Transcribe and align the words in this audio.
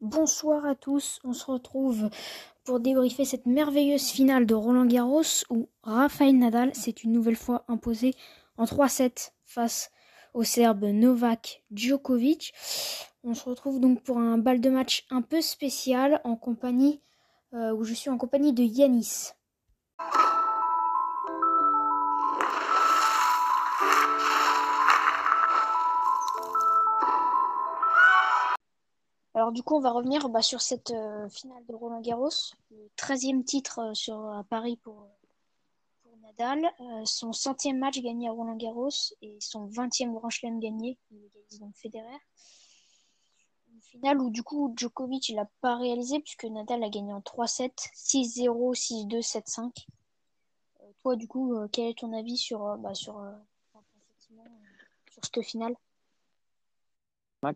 Bonsoir 0.00 0.64
à 0.64 0.74
tous, 0.74 1.20
on 1.24 1.34
se 1.34 1.44
retrouve 1.44 2.08
pour 2.64 2.80
débriefer 2.80 3.26
cette 3.26 3.44
merveilleuse 3.44 4.08
finale 4.08 4.46
de 4.46 4.54
Roland 4.54 4.86
Garros 4.86 5.44
où 5.50 5.68
Rafael 5.82 6.38
Nadal 6.38 6.74
s'est 6.74 6.90
une 7.04 7.12
nouvelle 7.12 7.36
fois 7.36 7.66
imposé 7.68 8.14
en 8.56 8.64
3-7 8.64 9.32
face 9.44 9.90
au 10.32 10.42
Serbe 10.42 10.84
Novak 10.84 11.64
Djokovic. 11.70 12.54
On 13.24 13.34
se 13.34 13.46
retrouve 13.46 13.78
donc 13.78 14.02
pour 14.02 14.16
un 14.16 14.38
bal 14.38 14.62
de 14.62 14.70
match 14.70 15.04
un 15.10 15.20
peu 15.20 15.42
spécial 15.42 16.22
en 16.24 16.34
compagnie 16.34 17.02
euh, 17.52 17.74
où 17.74 17.84
je 17.84 17.92
suis 17.92 18.08
en 18.08 18.16
compagnie 18.16 18.54
de 18.54 18.62
Yanis. 18.62 19.32
Du 29.52 29.62
coup, 29.64 29.76
on 29.76 29.80
va 29.80 29.90
revenir 29.90 30.28
bah, 30.28 30.42
sur 30.42 30.60
cette 30.60 30.90
euh, 30.90 31.28
finale 31.28 31.64
de 31.66 31.74
Roland 31.74 32.00
Garros, 32.00 32.28
le 32.70 32.88
13e 32.96 33.42
titre 33.42 33.80
euh, 33.80 33.94
sur, 33.94 34.16
à 34.32 34.44
Paris 34.44 34.76
pour, 34.76 35.08
Nadal, 36.22 36.70
euh, 36.80 37.04
son 37.04 37.32
centième 37.32 37.78
match 37.78 37.98
gagné 38.00 38.28
à 38.28 38.32
Roland 38.32 38.56
Garros 38.56 38.90
et 39.22 39.36
son 39.40 39.66
20e 39.66 40.12
Grand 40.12 40.30
Chelem 40.30 40.60
gagné, 40.60 40.98
il 41.10 41.24
égalise 41.24 41.58
donc 41.58 41.74
Federer. 41.76 42.18
Une 43.72 43.82
finale 43.82 44.20
où 44.20 44.30
du 44.30 44.42
coup 44.42 44.72
Djokovic 44.76 45.28
il 45.28 45.36
n'a 45.36 45.48
pas 45.60 45.76
réalisé 45.76 46.20
puisque 46.20 46.44
Nadal 46.44 46.84
a 46.84 46.88
gagné 46.88 47.12
en 47.12 47.20
3-7, 47.20 47.70
6-0, 47.94 49.08
6-2, 49.08 49.20
7-5. 49.20 49.86
toi 51.02 51.16
du 51.16 51.26
coup, 51.26 51.56
quel 51.72 51.88
est 51.88 51.98
ton 51.98 52.12
avis 52.12 52.36
sur, 52.36 52.76
bah, 52.78 52.94
sur, 52.94 53.20
sur 55.10 55.24
cette 55.24 55.42
finale? 55.42 55.74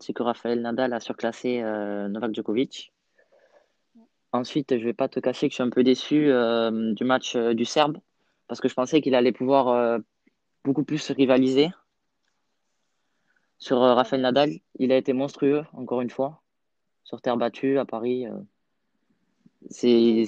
C'est 0.00 0.12
que 0.12 0.22
Rafael 0.22 0.60
Nadal 0.60 0.92
a 0.92 1.00
surclassé 1.00 1.60
euh, 1.62 2.08
Novak 2.08 2.34
Djokovic. 2.34 2.92
Ensuite, 4.32 4.70
je 4.70 4.80
ne 4.80 4.84
vais 4.84 4.94
pas 4.94 5.08
te 5.08 5.20
cacher 5.20 5.48
que 5.48 5.52
je 5.52 5.56
suis 5.56 5.62
un 5.62 5.70
peu 5.70 5.84
déçu 5.84 6.30
euh, 6.30 6.92
du 6.94 7.04
match 7.04 7.36
euh, 7.36 7.54
du 7.54 7.64
Serbe 7.64 7.98
parce 8.48 8.60
que 8.60 8.68
je 8.68 8.74
pensais 8.74 9.00
qu'il 9.00 9.14
allait 9.14 9.32
pouvoir 9.32 9.98
beaucoup 10.64 10.84
plus 10.84 11.10
rivaliser. 11.10 11.70
Sur 13.56 13.78
Rafael 13.78 14.20
Nadal, 14.20 14.50
il 14.78 14.92
a 14.92 14.98
été 14.98 15.14
monstrueux, 15.14 15.64
encore 15.72 16.02
une 16.02 16.10
fois, 16.10 16.42
sur 17.04 17.22
terre 17.22 17.38
battue 17.38 17.78
à 17.78 17.86
Paris. 17.86 18.26
c'est 19.70 20.26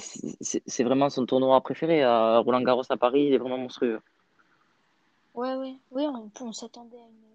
vraiment 0.82 1.10
son 1.10 1.26
tournoi 1.26 1.60
préféré. 1.60 2.06
Roland 2.06 2.62
Garros 2.62 2.84
à 2.88 2.96
Paris, 2.96 3.26
il 3.26 3.34
est 3.34 3.38
vraiment 3.38 3.58
monstrueux. 3.58 4.00
Ouais, 5.34 5.54
ouais, 5.56 5.74
oui, 5.90 6.06
on, 6.06 6.30
on 6.40 6.52
s'attendait 6.54 6.96
à 6.96 7.06
une 7.06 7.25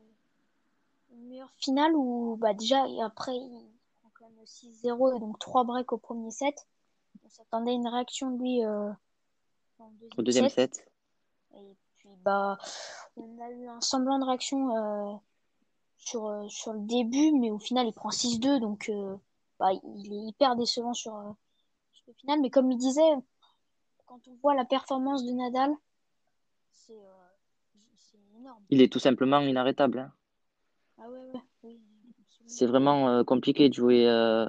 meilleure 1.32 1.52
finale 1.58 1.96
où 1.96 2.36
bah 2.40 2.54
déjà 2.54 2.84
après 3.04 3.36
il 3.36 3.70
prend 4.02 4.12
quand 4.14 4.30
même 4.30 4.44
6-0 4.46 5.16
et 5.16 5.20
donc 5.20 5.40
3 5.40 5.64
breaks 5.64 5.94
au 5.94 5.98
premier 5.98 6.30
set. 6.30 6.68
On 7.24 7.30
s'attendait 7.30 7.72
à 7.72 7.74
une 7.74 7.88
réaction 7.88 8.32
de 8.32 8.42
lui 8.42 8.66
euh, 8.66 8.92
au 10.18 10.22
deuxième 10.22 10.50
set. 10.50 10.86
Et 11.56 11.76
puis 11.96 12.10
bah 12.18 12.58
on 13.16 13.40
a 13.42 13.50
eu 13.50 13.68
un 13.68 13.80
semblant 13.80 14.20
de 14.20 14.26
réaction 14.26 14.76
euh, 14.76 15.16
sur, 15.98 16.28
euh, 16.28 16.48
sur 16.50 16.74
le 16.74 16.82
début, 16.82 17.32
mais 17.40 17.50
au 17.50 17.60
final 17.60 17.88
il 17.88 17.94
prend 17.94 18.10
6-2 18.10 18.60
donc 18.60 18.92
bah, 19.58 19.72
il 19.96 20.14
est 20.14 20.28
hyper 20.28 20.58
décevant 20.58 20.94
sur, 20.94 21.14
sur, 21.94 22.04
le 22.08 22.14
final. 22.14 22.42
Mais 22.42 22.50
comme 22.50 22.72
il 22.72 22.78
disait, 22.78 23.14
quand 24.06 24.20
on 24.28 24.36
voit 24.42 24.56
la 24.56 24.66
performance 24.66 25.24
de 25.24 25.32
Nadal, 25.32 25.72
c'est 26.72 26.98
énorme. 28.38 28.64
Il 28.70 28.82
est 28.82 28.92
tout 28.92 29.00
simplement 29.00 29.40
inarrêtable. 29.40 30.00
Hein. 30.00 30.12
Ah 31.02 31.08
c'est 32.46 32.66
vraiment 32.66 33.10
euh, 33.10 33.24
compliqué 33.24 33.70
de 33.70 33.74
jouer 33.74 34.08
euh, 34.08 34.46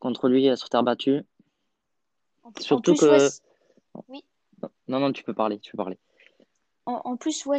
contre 0.00 0.28
lui 0.28 0.48
euh, 0.48 0.56
sur 0.56 0.68
terre 0.68 0.82
battue. 0.82 1.24
Surtout 2.60 2.94
que. 2.94 3.28
Oui. 4.08 4.24
Non, 4.88 5.00
non, 5.00 5.12
tu 5.12 5.24
peux 5.24 5.34
parler, 5.34 5.58
tu 5.58 5.70
peux 5.70 5.76
parler. 5.76 5.98
En, 6.86 7.16
plus, 7.18 7.44
ouais, 7.44 7.58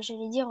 j'allais 0.00 0.28
dire, 0.28 0.48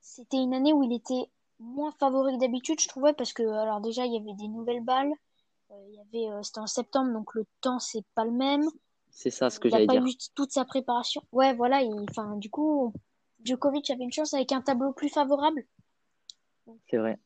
c'était 0.00 0.36
une 0.36 0.52
année 0.52 0.74
où 0.74 0.82
il 0.82 0.92
était 0.92 1.30
moins 1.58 1.90
favori 1.92 2.34
que 2.34 2.40
d'habitude, 2.40 2.78
je 2.78 2.86
trouvais, 2.86 3.14
parce 3.14 3.32
que, 3.32 3.42
alors 3.42 3.80
déjà, 3.80 4.04
il 4.04 4.12
y 4.12 4.18
avait 4.18 4.34
des 4.34 4.48
nouvelles 4.48 4.84
balles. 4.84 5.12
il 5.70 5.94
y 5.94 6.28
avait, 6.28 6.42
c'était 6.42 6.60
en 6.60 6.66
septembre, 6.66 7.12
donc 7.14 7.34
le 7.34 7.46
temps, 7.62 7.78
c'est 7.78 8.04
pas 8.14 8.26
le 8.26 8.30
même. 8.30 8.68
C'est 9.08 9.30
ça 9.30 9.48
ce 9.48 9.58
que 9.58 9.70
j'allais 9.70 9.86
dire. 9.86 9.94
Il 9.94 9.98
n'a 10.00 10.04
pas 10.04 10.10
eu 10.10 10.16
toute 10.34 10.52
sa 10.52 10.66
préparation. 10.66 11.22
Ouais, 11.32 11.54
voilà, 11.54 11.80
enfin, 12.10 12.36
du 12.36 12.50
coup, 12.50 12.92
Djokovic 13.42 13.88
avait 13.90 14.04
une 14.04 14.12
chance 14.12 14.34
avec 14.34 14.52
un 14.52 14.60
tableau 14.60 14.92
plus 14.92 15.08
favorable. 15.08 15.64
C'est 16.88 16.96
vrai. 16.96 17.18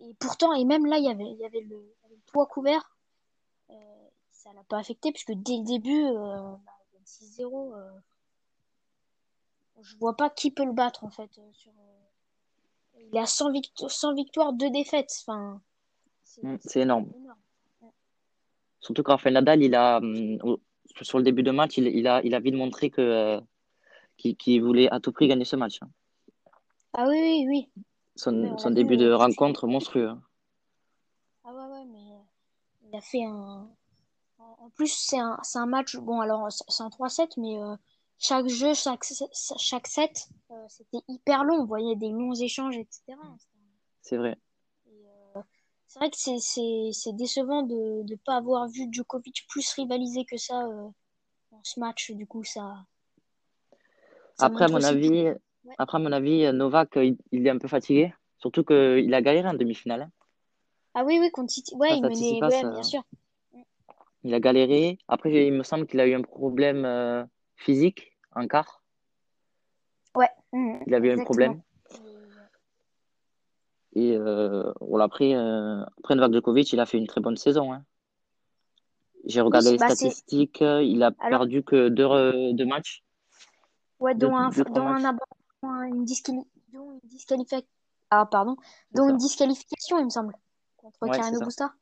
Et 0.00 0.14
pourtant, 0.14 0.52
et 0.54 0.64
même 0.64 0.86
là, 0.86 0.98
il 0.98 1.04
y 1.04 1.08
avait, 1.08 1.30
il 1.30 1.38
y 1.38 1.44
avait, 1.44 1.60
le, 1.60 1.94
toit 2.26 2.46
couvert. 2.46 2.96
Euh, 3.70 3.74
ça 4.30 4.52
l'a 4.52 4.64
pas 4.64 4.78
affecté, 4.78 5.12
puisque 5.12 5.32
dès 5.32 5.58
le 5.58 5.64
début, 5.64 6.04
euh, 6.04 6.54
6-0, 7.04 7.70
bah, 7.70 7.76
euh, 7.76 7.90
je 9.82 9.96
vois 9.96 10.16
pas 10.16 10.30
qui 10.30 10.50
peut 10.50 10.64
le 10.64 10.72
battre, 10.72 11.04
en 11.04 11.10
fait. 11.10 11.30
Euh, 11.38 11.52
sur, 11.52 11.72
euh, 11.72 13.00
il 13.12 13.18
a 13.18 13.26
100, 13.26 13.52
victoires, 13.52 13.90
100 13.90 14.14
victoires, 14.14 14.52
2 14.52 14.70
défaites. 14.70 15.12
Enfin, 15.26 15.60
c'est 16.24 16.44
mm, 16.44 16.58
énorme. 16.76 17.12
Surtout 18.80 19.02
quand 19.02 19.12
Rafael 19.12 19.34
Nadal, 19.34 19.62
il 19.62 19.74
a, 19.74 20.00
mm, 20.00 20.38
sur 21.02 21.18
le 21.18 21.24
début 21.24 21.42
de 21.42 21.50
match, 21.50 21.76
il, 21.76 21.86
il 21.88 22.06
a, 22.06 22.22
il 22.24 22.34
a 22.34 22.40
vite 22.40 22.54
montré 22.54 22.90
que, 22.90 23.40
qu'il 24.16 24.62
voulait 24.62 24.90
à 24.90 25.00
tout 25.00 25.12
prix 25.12 25.28
gagner 25.28 25.44
ce 25.44 25.56
match. 25.56 25.78
Hein. 25.82 25.90
Ah 26.92 27.06
oui, 27.08 27.18
oui, 27.20 27.46
oui. 27.48 27.84
Son, 28.16 28.58
son 28.58 28.70
début 28.70 28.96
de 28.96 29.10
rencontre 29.12 29.66
monstrueux. 29.66 30.12
Ah 31.44 31.52
ouais, 31.52 31.72
ouais, 31.72 31.84
mais 31.86 32.18
il 32.82 32.96
a 32.96 33.00
fait 33.00 33.24
un. 33.24 33.68
En 34.38 34.70
plus, 34.70 34.92
c'est 34.92 35.18
un, 35.18 35.38
un 35.54 35.66
match. 35.66 35.96
Bon, 35.96 36.20
alors, 36.20 36.48
c'est 36.50 36.82
un 36.82 36.88
3-7, 36.88 37.38
mais 37.38 37.60
euh, 37.62 37.76
chaque 38.18 38.48
jeu, 38.48 38.74
chaque, 38.74 39.04
chaque 39.58 39.86
set, 39.86 40.28
euh, 40.50 40.66
c'était 40.68 41.02
hyper 41.08 41.44
long. 41.44 41.62
On 41.62 41.64
voyait 41.64 41.96
des 41.96 42.08
longs 42.08 42.34
échanges, 42.34 42.76
etc. 42.76 43.18
C'est 44.02 44.16
vrai. 44.16 44.38
Euh, 44.88 45.40
c'est 45.86 45.98
vrai 45.98 46.10
que 46.10 46.16
c'est 46.16 47.12
décevant 47.12 47.62
de 47.62 48.02
ne 48.02 48.16
pas 48.16 48.36
avoir 48.36 48.68
vu 48.68 48.88
Djokovic 48.90 49.46
plus 49.48 49.72
rivaliser 49.72 50.24
que 50.24 50.36
ça 50.36 50.66
dans 51.50 51.62
ce 51.62 51.80
match. 51.80 52.10
Du 52.12 52.26
coup, 52.26 52.44
ça. 52.44 52.84
Après, 54.38 54.64
à 54.64 54.68
mon 54.68 54.82
avis, 54.82 55.28
après, 55.78 55.96
à 55.96 56.00
mon 56.00 56.12
avis, 56.12 56.52
Novak, 56.52 56.96
il, 56.96 57.46
est 57.46 57.50
un 57.50 57.58
peu 57.58 57.68
fatigué. 57.68 58.12
Surtout 58.38 58.64
qu'il 58.64 59.12
a 59.12 59.22
galéré 59.22 59.48
en 59.48 59.54
demi-finale. 59.54 60.02
Hein. 60.02 60.10
Ah 60.94 61.04
oui, 61.04 61.18
oui, 61.20 61.30
contre 61.30 61.52
Ouais, 61.74 61.96
il 61.96 62.02
menait, 62.02 62.42
ouais, 62.42 62.70
bien 62.70 62.82
sûr. 62.82 63.02
Il 64.24 64.34
a 64.34 64.40
galéré. 64.40 64.98
Après, 65.08 65.46
il 65.46 65.52
me 65.52 65.62
semble 65.62 65.86
qu'il 65.86 66.00
a 66.00 66.06
eu 66.06 66.14
un 66.14 66.22
problème 66.22 66.84
euh, 66.84 67.24
physique 67.54 68.16
en 68.34 68.46
quart. 68.46 68.82
Ouais. 70.14 70.28
Mmh, 70.52 70.80
il 70.86 70.94
avait 70.94 71.08
eu 71.08 71.20
un 71.20 71.24
problème. 71.24 71.62
Et 73.92 74.16
euh, 74.16 74.72
voilà, 74.80 75.04
après, 75.04 75.34
euh, 75.34 75.82
après 75.98 76.14
Novak 76.14 76.32
Djokovic, 76.32 76.72
il 76.72 76.80
a 76.80 76.86
fait 76.86 76.98
une 76.98 77.06
très 77.06 77.20
bonne 77.20 77.36
saison. 77.36 77.72
Hein. 77.72 77.84
J'ai 79.24 79.40
regardé 79.40 79.72
les 79.72 79.78
bah, 79.78 79.88
statistiques. 79.88 80.60
Il 80.60 81.02
a 81.02 81.12
perdu 81.12 81.62
que 81.62 81.88
deux, 81.88 82.52
deux 82.52 82.66
matchs. 82.66 83.02
Ouais, 84.00 84.14
dont, 84.14 84.34
un, 84.34 84.48
dont 84.48 84.86
un, 84.86 85.18
une, 85.62 86.04
disqualification. 86.04 87.66
Ah, 88.10 88.26
pardon. 88.26 88.56
Donc 88.92 89.10
une 89.10 89.16
disqualification, 89.16 89.98
il 89.98 90.06
me 90.06 90.10
semble, 90.10 90.34
contre 90.76 90.98
ouais, 91.02 91.44
Busta. 91.44 91.72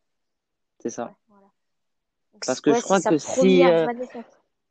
C'est 0.81 0.91
ça. 0.91 1.16
Parce 2.47 2.61
que 2.61 2.72
je 2.75 2.81
crois 2.81 3.00
que 3.00 3.19
si. 3.19 3.65
Euh, 3.65 3.87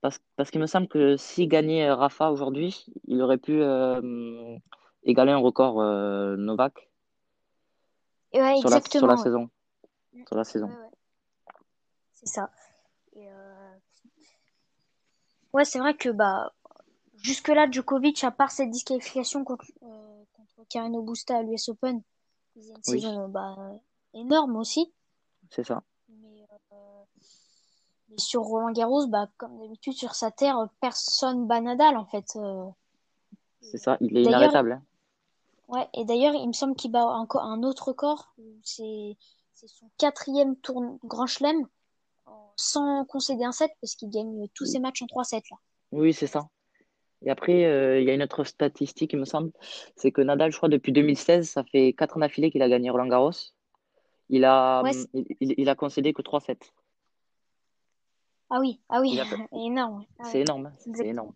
parce, 0.02 0.20
parce 0.36 0.52
qu'il 0.52 0.62
me 0.62 0.68
semble 0.68 0.88
que 0.88 1.18
si 1.18 1.48
gagnait 1.48 1.88
euh, 1.88 1.96
Rafa 1.96 2.32
aujourd'hui, 2.32 2.86
il 3.06 3.22
aurait 3.22 3.40
pu 3.40 3.62
euh, 3.62 4.58
égaler 5.04 5.32
un 5.32 5.38
record 5.38 5.82
Novak. 6.38 6.90
Ouais, 8.34 8.58
sur, 8.58 8.70
la, 8.70 8.82
sur, 8.82 9.08
la, 9.08 9.18
saison. 9.18 9.50
Sur 10.28 10.38
la 10.38 10.44
saison. 10.44 10.70
C'est 12.14 12.28
ça. 12.28 12.52
Ouais, 15.54 15.66
c'est 15.66 15.80
vrai 15.80 15.96
que 15.96 16.10
bah 16.10 16.54
Jusque-là, 17.22 17.70
Djokovic, 17.70 18.24
à 18.24 18.32
part 18.32 18.52
cette 18.52 18.70
disqualification 18.70 19.44
contre, 19.44 19.66
euh, 19.84 20.24
contre 20.34 20.68
Carino 20.70 21.02
Busta 21.02 21.38
à 21.38 21.44
l'US 21.44 21.70
Open, 21.70 22.02
il 22.56 22.70
une 22.70 22.84
saison 22.84 23.28
bah, 23.30 23.56
énorme 24.14 24.56
aussi. 24.56 24.92
C'est 25.50 25.66
ça. 25.66 25.84
Euh, 26.10 26.46
mais, 28.10 28.18
sur 28.18 28.42
Roland 28.42 28.72
Garros, 28.72 29.08
bah, 29.08 29.30
comme 29.38 29.58
d'habitude, 29.60 29.94
sur 29.94 30.16
sa 30.16 30.32
terre, 30.32 30.68
personne 30.80 31.48
bat 31.48 31.62
Nadal, 31.62 31.98
en 31.98 32.06
fait. 32.06 32.26
Euh. 32.36 32.66
C'est 33.62 33.78
ça, 33.78 33.98
il 34.02 34.18
est 34.18 34.24
inarrêtable. 34.24 34.74
Hein. 34.74 34.84
Ouais, 35.68 35.88
et 35.94 36.06
d'ailleurs, 36.06 36.34
il 36.34 36.48
me 36.48 36.54
semble 36.54 36.76
qu'il 36.76 36.92
bat 36.92 37.06
encore 37.06 37.44
un 37.44 37.64
autre 37.64 37.90
record. 37.90 38.34
C'est 38.64 39.18
son 39.54 39.90
quatrième 39.98 40.56
tour 40.58 41.00
Grand 41.04 41.26
Chelem 41.26 41.68
sans 42.58 43.06
concéder 43.06 43.44
un 43.44 43.52
set 43.52 43.72
parce 43.82 43.96
qu'il 43.96 44.10
gagne 44.10 44.48
tous 44.54 44.66
ses 44.66 44.80
matchs 44.80 45.02
en 45.02 45.08
3 45.08 45.24
sets. 45.24 45.44
Là. 45.52 45.58
Oui, 45.92 46.14
c'est 46.14 46.28
ça. 46.28 46.50
Et 47.26 47.30
après, 47.32 47.66
euh, 47.66 48.00
il 48.00 48.06
y 48.06 48.12
a 48.12 48.14
une 48.14 48.22
autre 48.24 48.44
statistique, 48.44 49.14
il 49.14 49.20
me 49.20 49.26
semble, 49.26 49.52
c'est 49.96 50.12
que 50.12 50.22
Nadal, 50.22 50.52
je 50.52 50.58
crois, 50.58 50.70
depuis 50.70 50.92
2016, 50.92 51.50
ça 51.50 51.64
fait 51.64 51.94
4 51.94 52.18
ans 52.18 52.20
d'affilée 52.20 52.52
qu'il 52.52 52.62
a 52.62 52.70
gagné 52.70 52.90
Roland 52.90 53.08
Garros. 53.08 53.32
Il 54.30 54.46
a, 54.46 54.84
Ouais, 54.84 54.94
c'est- 54.94 55.10
il, 55.40 55.70
a 55.70 55.76
concédé 55.76 56.14
que 56.14 56.22
3-7. 56.22 56.72
ah 58.50 58.60
oui, 58.60 58.80
ah 58.90 59.02
oui, 59.02 59.12
Il 59.14 59.20
a 59.20 59.26
fait- 59.26 59.36
énorme. 59.54 60.00
ouais. 60.00 60.06
Ah 60.20 60.24
C'est 60.26 60.42
énorme, 60.42 60.68
hein, 60.68 60.74
c'est 60.94 61.08
énorme. 61.08 61.34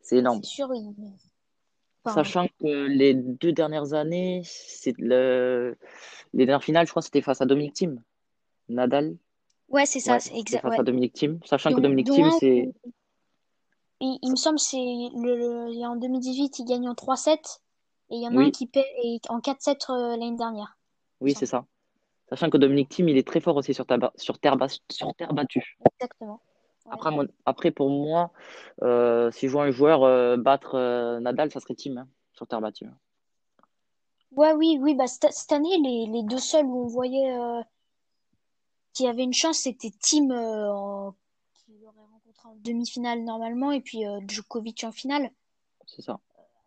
C'est 0.00 0.16
énorme. 0.16 0.40
C'est 0.42 0.48
sûr, 0.50 0.68
il... 0.74 0.94
enfin, 2.04 2.22
Sachant 2.24 2.46
que 2.60 2.86
les 2.86 3.14
deux 3.14 3.52
dernières 3.52 3.92
années, 3.92 4.42
c'est 4.44 4.96
le... 4.98 5.76
les 6.32 6.46
dernières 6.46 6.64
finales, 6.64 6.86
je 6.86 6.90
crois, 6.92 7.02
c'était 7.02 7.22
face 7.22 7.40
à 7.40 7.46
Dominic 7.46 7.74
Thiem. 7.74 8.02
Nadal, 8.68 9.16
ouais, 9.68 9.86
c'est 9.86 10.00
ça, 10.00 10.14
ouais, 10.14 10.20
c'est 10.20 10.36
exact. 10.36 10.62
face 10.62 10.80
à 10.80 10.82
Dominic 10.82 11.12
Thiem. 11.12 11.38
Sachant 11.44 11.70
que 11.72 11.80
Dominic 11.80 12.10
Thiem, 12.10 12.30
c'est. 12.40 12.72
Il, 14.00 14.18
il 14.22 14.30
me 14.30 14.36
semble 14.36 14.58
c'est 14.58 14.76
le, 14.76 15.36
le- 15.72 15.86
en 15.86 15.96
2018, 15.96 16.58
il 16.58 16.64
gagne 16.64 16.88
en 16.88 16.94
3-7 16.94 17.60
et 18.10 18.16
il 18.16 18.22
y 18.22 18.28
en 18.28 18.36
a 18.36 18.40
un 18.40 18.50
qui 18.50 18.66
paie 18.66 18.86
et 19.04 19.20
en 19.28 19.40
4-7 19.40 19.90
euh, 19.90 20.10
l'année 20.10 20.36
dernière, 20.36 20.76
oui, 21.20 21.34
c'est 21.36 21.46
ça. 21.46 21.64
Sachant 22.28 22.50
que 22.50 22.56
Dominic 22.56 22.88
Thiem, 22.88 23.08
il 23.08 23.16
est 23.16 23.26
très 23.26 23.40
fort 23.40 23.56
aussi 23.56 23.72
sur, 23.72 23.86
sur, 24.16 24.38
terre, 24.38 24.56
bas- 24.56 24.68
sur 24.90 25.14
terre 25.14 25.32
battue. 25.32 25.78
Exactement. 26.00 26.40
Ouais. 26.86 26.92
Après, 26.92 27.10
mon- 27.10 27.28
Après 27.46 27.70
pour 27.70 27.88
moi, 27.90 28.32
euh, 28.82 29.30
si 29.30 29.46
je 29.46 29.52
vois 29.52 29.64
un 29.64 29.70
joueur 29.70 30.04
euh, 30.04 30.36
battre 30.36 31.18
Nadal, 31.20 31.50
ça 31.50 31.60
serait 31.60 31.74
Thiem, 31.74 31.98
hein, 31.98 32.08
sur 32.32 32.46
terre 32.46 32.60
battue. 32.60 32.86
Ouais, 34.32 34.52
oui, 34.52 34.78
oui, 34.80 34.94
bah 34.94 35.06
cette, 35.06 35.52
année, 35.52 35.78
les, 35.78 36.06
les 36.06 36.22
deux 36.24 36.38
seuls 36.38 36.66
où 36.66 36.84
on 36.84 36.86
voyait 36.86 37.32
qui 38.92 39.06
avaient 39.06 39.24
une 39.24 39.32
chance, 39.34 39.58
c'était 39.58 39.90
euh, 40.32 40.72
en- 40.72 41.14
en 42.44 42.54
demi-finale 42.56 43.22
normalement 43.24 43.72
et 43.72 43.80
puis 43.80 44.06
euh, 44.06 44.20
Djokovic 44.28 44.84
en 44.84 44.92
finale. 44.92 45.30
C'est 45.86 46.02
ça. 46.02 46.18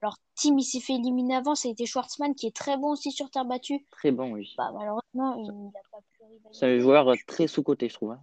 Alors 0.01 0.15
Tim, 0.35 0.57
il 0.57 0.63
s'est 0.63 0.79
fait 0.79 0.93
éliminer 0.93 1.35
avant, 1.35 1.55
ça 1.55 1.67
a 1.67 1.71
été 1.71 1.85
Schwartzmann 1.85 2.33
qui 2.33 2.47
est 2.47 2.55
très 2.55 2.77
bon 2.77 2.91
aussi 2.91 3.11
sur 3.11 3.29
terre 3.29 3.45
battue. 3.45 3.85
Très 3.91 4.11
bon, 4.11 4.31
oui. 4.31 4.53
Bah 4.57 4.71
malheureusement, 4.73 5.35
il 5.35 5.51
n'a 5.73 5.81
pas 5.91 5.99
pu 5.99 6.23
C'est 6.51 6.65
un 6.65 6.69
rivaliser. 6.69 6.79
joueur 6.79 7.13
très 7.27 7.47
sous-coté, 7.47 7.89
je 7.89 7.93
trouve. 7.95 8.11
hein. 8.11 8.21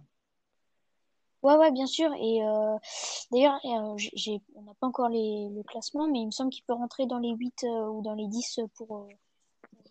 Ouais, 1.43 1.55
ouais, 1.55 1.71
bien 1.71 1.85
sûr. 1.85 2.11
Et 2.19 2.43
euh, 2.43 2.75
d'ailleurs, 3.31 3.59
euh, 3.63 3.95
on 4.55 4.61
n'a 4.63 4.73
pas 4.79 4.87
encore 4.87 5.07
les, 5.09 5.49
le 5.55 5.61
classement, 5.63 6.07
mais 6.07 6.19
il 6.19 6.25
me 6.25 6.31
semble 6.31 6.49
qu'il 6.49 6.63
peut 6.65 6.73
rentrer 6.73 7.05
dans 7.05 7.19
les 7.19 7.29
8 7.29 7.63
euh, 7.63 7.87
ou 7.89 8.01
dans 8.01 8.15
les 8.15 8.27
10 8.27 8.61
pour, 8.75 9.07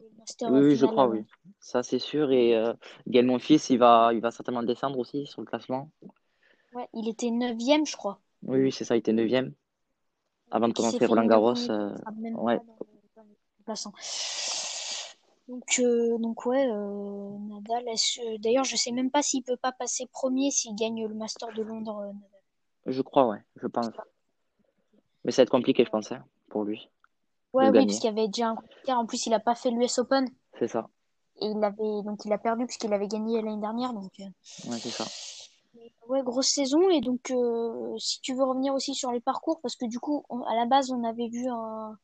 le 0.00 0.06
Master 0.18 0.50
Oui, 0.50 0.60
oui, 0.60 0.76
je 0.76 0.86
crois, 0.86 1.04
euh. 1.06 1.10
oui. 1.12 1.24
Ça, 1.60 1.84
c'est 1.84 2.00
sûr. 2.00 2.32
Et 2.32 2.60
Gaël 3.06 3.26
Monfils, 3.26 3.70
il 3.70 3.78
va, 3.78 4.10
il 4.12 4.20
va 4.20 4.32
certainement 4.32 4.64
descendre 4.64 4.98
aussi 4.98 5.24
sur 5.26 5.40
le 5.40 5.46
classement. 5.46 5.88
Ouais, 6.76 6.86
il 6.92 7.08
était 7.08 7.30
neuvième, 7.30 7.86
je 7.86 7.96
crois. 7.96 8.20
Oui, 8.42 8.58
oui, 8.60 8.70
c'est 8.70 8.84
ça, 8.84 8.96
il 8.96 8.98
était 8.98 9.14
9 9.14 9.50
avant 10.50 10.68
de 10.68 10.74
commencer 10.74 11.06
Roland 11.06 11.24
Garros. 11.24 11.70
euh, 11.70 11.96
ouais. 12.34 12.60
Donc, 15.48 15.64
euh, 15.78 16.18
donc 16.18 16.44
ouais, 16.44 16.66
euh, 16.68 17.38
Nadal. 17.48 17.88
est-ce- 17.88 18.38
D'ailleurs, 18.42 18.64
je 18.64 18.76
sais 18.76 18.92
même 18.92 19.10
pas 19.10 19.22
s'il 19.22 19.42
peut 19.42 19.56
pas 19.56 19.72
passer 19.72 20.04
premier 20.12 20.50
s'il 20.50 20.74
gagne 20.74 21.06
le 21.06 21.14
Master 21.14 21.50
de 21.54 21.62
Londres. 21.62 22.00
euh, 22.00 22.12
Nadal. 22.12 22.94
je 22.94 23.00
crois, 23.00 23.26
ouais, 23.26 23.42
je 23.56 23.66
pense. 23.68 23.88
Mais 25.24 25.32
ça 25.32 25.40
va 25.40 25.44
être 25.44 25.50
compliqué, 25.50 25.82
je 25.82 25.90
pense, 25.90 26.12
hein, 26.12 26.22
pour 26.50 26.64
lui, 26.64 26.90
Ouais, 27.54 27.68
oui, 27.68 27.72
gagner. 27.72 27.86
parce 27.86 28.00
qu'il 28.00 28.10
y 28.10 28.12
avait 28.12 28.28
déjà 28.28 28.48
un. 28.48 28.96
En 28.98 29.06
plus, 29.06 29.24
il 29.26 29.32
a 29.32 29.40
pas 29.40 29.54
fait 29.54 29.70
l'US 29.70 29.98
Open 29.98 30.28
C'est 30.58 30.68
ça. 30.68 30.90
et 31.40 31.46
il 31.46 31.64
avait 31.64 32.02
donc 32.04 32.22
il 32.26 32.32
a 32.34 32.38
perdu 32.38 32.66
parce 32.66 32.76
qu'il 32.76 32.92
avait 32.92 33.08
gagné 33.08 33.40
l'année 33.40 33.60
dernière. 33.62 33.94
Donc, 33.94 34.12
Ouais, 34.18 34.78
c'est 34.78 34.90
ça. 34.90 35.06
Ouais, 36.08 36.22
grosse 36.22 36.48
saison. 36.48 36.88
Et 36.90 37.00
donc, 37.00 37.30
euh, 37.30 37.96
si 37.98 38.20
tu 38.20 38.34
veux 38.34 38.44
revenir 38.44 38.74
aussi 38.74 38.94
sur 38.94 39.12
les 39.12 39.20
parcours, 39.20 39.60
parce 39.60 39.76
que 39.76 39.86
du 39.86 39.98
coup, 40.00 40.24
on- 40.28 40.42
à 40.42 40.54
la 40.54 40.66
base, 40.66 40.90
on 40.90 41.04
avait 41.04 41.28
vu 41.28 41.46
un, 41.48 41.96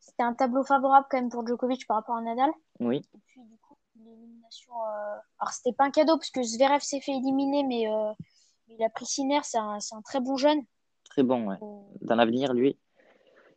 c'était 0.00 0.22
un 0.22 0.34
tableau 0.34 0.64
favorable 0.64 1.06
quand 1.10 1.18
même 1.18 1.30
pour 1.30 1.46
Djokovic 1.46 1.86
par 1.86 1.98
rapport 1.98 2.16
à 2.16 2.22
Nadal. 2.22 2.50
Oui, 2.80 3.02
Et 3.14 3.18
puis 3.26 3.42
du 3.42 3.56
coup, 3.58 3.76
l'élimination. 3.96 4.72
euh, 4.74 5.16
Alors 5.38 5.52
c'était 5.52 5.72
pas 5.72 5.84
un 5.84 5.90
cadeau 5.90 6.16
parce 6.16 6.30
que 6.30 6.42
Zverev 6.42 6.80
s'est 6.80 7.00
fait 7.00 7.12
éliminer, 7.12 7.64
mais 7.64 7.88
euh, 7.88 8.12
il 8.68 8.82
a 8.84 8.90
pris 8.90 9.06
Sinner, 9.06 9.40
c'est 9.42 9.58
un, 9.58 9.78
un 9.92 10.02
très 10.02 10.20
bon 10.20 10.36
jeune. 10.36 10.62
très 11.04 11.22
bon, 11.22 11.48
ouais. 11.48 11.56
Euh, 11.62 11.80
Dans 12.02 12.16
l'avenir, 12.16 12.52
lui, 12.54 12.78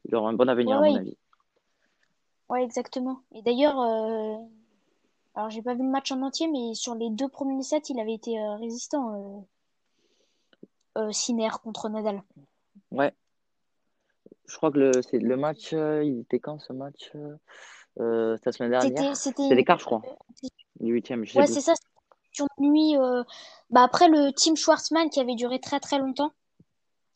il 0.05 0.15
aura 0.15 0.29
un 0.29 0.33
bon 0.33 0.49
avenir, 0.49 0.79
Ouais, 0.79 0.87
à 0.87 0.91
mon 0.91 0.97
avis. 0.97 1.17
ouais, 2.49 2.63
exactement. 2.63 3.21
Et 3.33 3.41
d'ailleurs, 3.41 3.79
alors 5.35 5.49
j'ai 5.49 5.61
pas 5.61 5.73
vu 5.73 5.83
le 5.83 5.89
match 5.89 6.11
en 6.13 6.21
entier, 6.21 6.47
mais 6.47 6.73
sur 6.73 6.95
les 6.95 7.09
deux 7.09 7.27
premiers 7.27 7.63
sets, 7.63 7.81
il 7.89 7.99
avait 7.99 8.13
été 8.13 8.39
euh, 8.39 8.55
résistant, 8.55 9.13
euh, 9.13 9.41
euh, 10.97 11.11
Sinner 11.11 11.49
contre 11.63 11.89
Nadal. 11.89 12.21
Ouais, 12.91 13.13
je 14.47 14.55
crois 14.57 14.71
que 14.71 14.77
le, 14.79 15.01
c'est, 15.01 15.19
le 15.19 15.37
match, 15.37 15.73
euh, 15.73 16.03
il 16.03 16.19
était 16.19 16.39
quand 16.39 16.59
ce 16.59 16.73
match? 16.73 17.11
c'était 17.95 18.41
la 18.45 18.51
semaine 18.51 18.71
dernière? 18.71 19.15
c'était, 19.15 19.33
C'était 19.33 19.55
les 19.55 19.63
quarts, 19.63 19.79
je 19.79 19.85
crois. 19.85 20.01
Les 20.79 20.89
huitièmes, 20.89 21.25
je 21.25 21.33
sais 21.33 21.39
ouais, 21.39 21.45
plus. 21.45 21.53
c'est 21.53 21.61
ça. 21.61 21.73
Sur 22.33 22.47
nuit, 22.59 22.95
bah 23.69 23.83
après 23.83 24.07
le 24.07 24.31
team 24.33 24.55
Schwartzmann 24.55 25.09
qui 25.09 25.19
avait 25.19 25.35
duré 25.35 25.59
très 25.59 25.79
très 25.79 25.99
longtemps. 25.99 26.31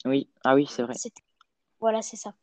Oui, 0.05 0.29
ah 0.43 0.55
oui, 0.55 0.67
c'est 0.69 0.83
vrai. 0.83 0.93
C'était, 0.95 1.23
voilà, 1.79 2.01
c'est 2.01 2.17
ça. 2.17 2.33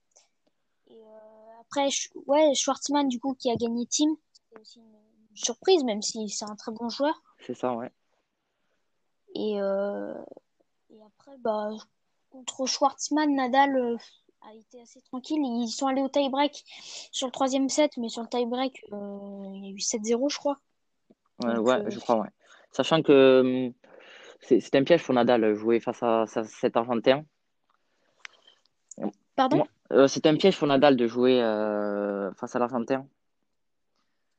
Et 0.88 0.94
euh, 0.94 1.60
après, 1.60 1.88
Sch- 1.88 2.10
ouais, 2.26 2.54
Schwartzmann, 2.54 3.08
du 3.08 3.20
coup, 3.20 3.34
qui 3.34 3.50
a 3.50 3.56
gagné 3.56 3.86
Team, 3.86 4.10
c'était 4.32 4.60
aussi 4.60 4.80
une 4.80 4.92
surprise, 5.34 5.84
même 5.84 6.02
si 6.02 6.28
c'est 6.28 6.44
un 6.44 6.56
très 6.56 6.72
bon 6.72 6.88
joueur. 6.88 7.22
C'est 7.40 7.54
ça, 7.54 7.74
ouais. 7.74 7.90
Et, 9.34 9.60
euh, 9.60 10.14
et 10.90 11.02
après, 11.02 11.36
bah, 11.38 11.70
contre 12.30 12.66
Schwartzmann, 12.66 13.34
Nadal 13.34 13.76
euh, 13.76 13.96
a 14.42 14.54
été 14.54 14.80
assez 14.80 15.00
tranquille. 15.02 15.40
Ils 15.42 15.68
sont 15.68 15.86
allés 15.86 16.02
au 16.02 16.08
tie-break 16.08 16.64
sur 17.10 17.26
le 17.26 17.32
troisième 17.32 17.68
set, 17.68 17.96
mais 17.96 18.08
sur 18.08 18.22
le 18.22 18.28
tie-break, 18.28 18.84
euh, 18.92 19.50
il 19.54 19.64
y 19.64 19.68
a 19.68 19.70
eu 19.70 19.78
7-0, 19.78 20.28
je 20.30 20.38
crois. 20.38 20.58
Ouais, 21.44 21.54
Donc, 21.54 21.66
ouais, 21.66 21.90
je 21.90 21.98
crois, 21.98 22.16
ouais. 22.16 22.28
Sachant 22.72 23.02
que 23.02 23.66
hum, 23.66 23.72
c'est 24.40 24.74
un 24.74 24.84
piège 24.84 25.04
pour 25.04 25.14
Nadal, 25.14 25.54
jouer 25.54 25.80
face 25.80 26.02
à, 26.02 26.22
à 26.22 26.26
cet 26.26 26.76
Argentin. 26.76 27.24
pardon? 29.36 29.64
C'est 30.08 30.26
un 30.26 30.36
piège 30.36 30.58
pour 30.58 30.68
Nadal 30.68 30.96
de 30.96 31.06
jouer 31.06 31.40
face 32.36 32.56
à 32.56 32.58
l'Argentin. 32.58 33.06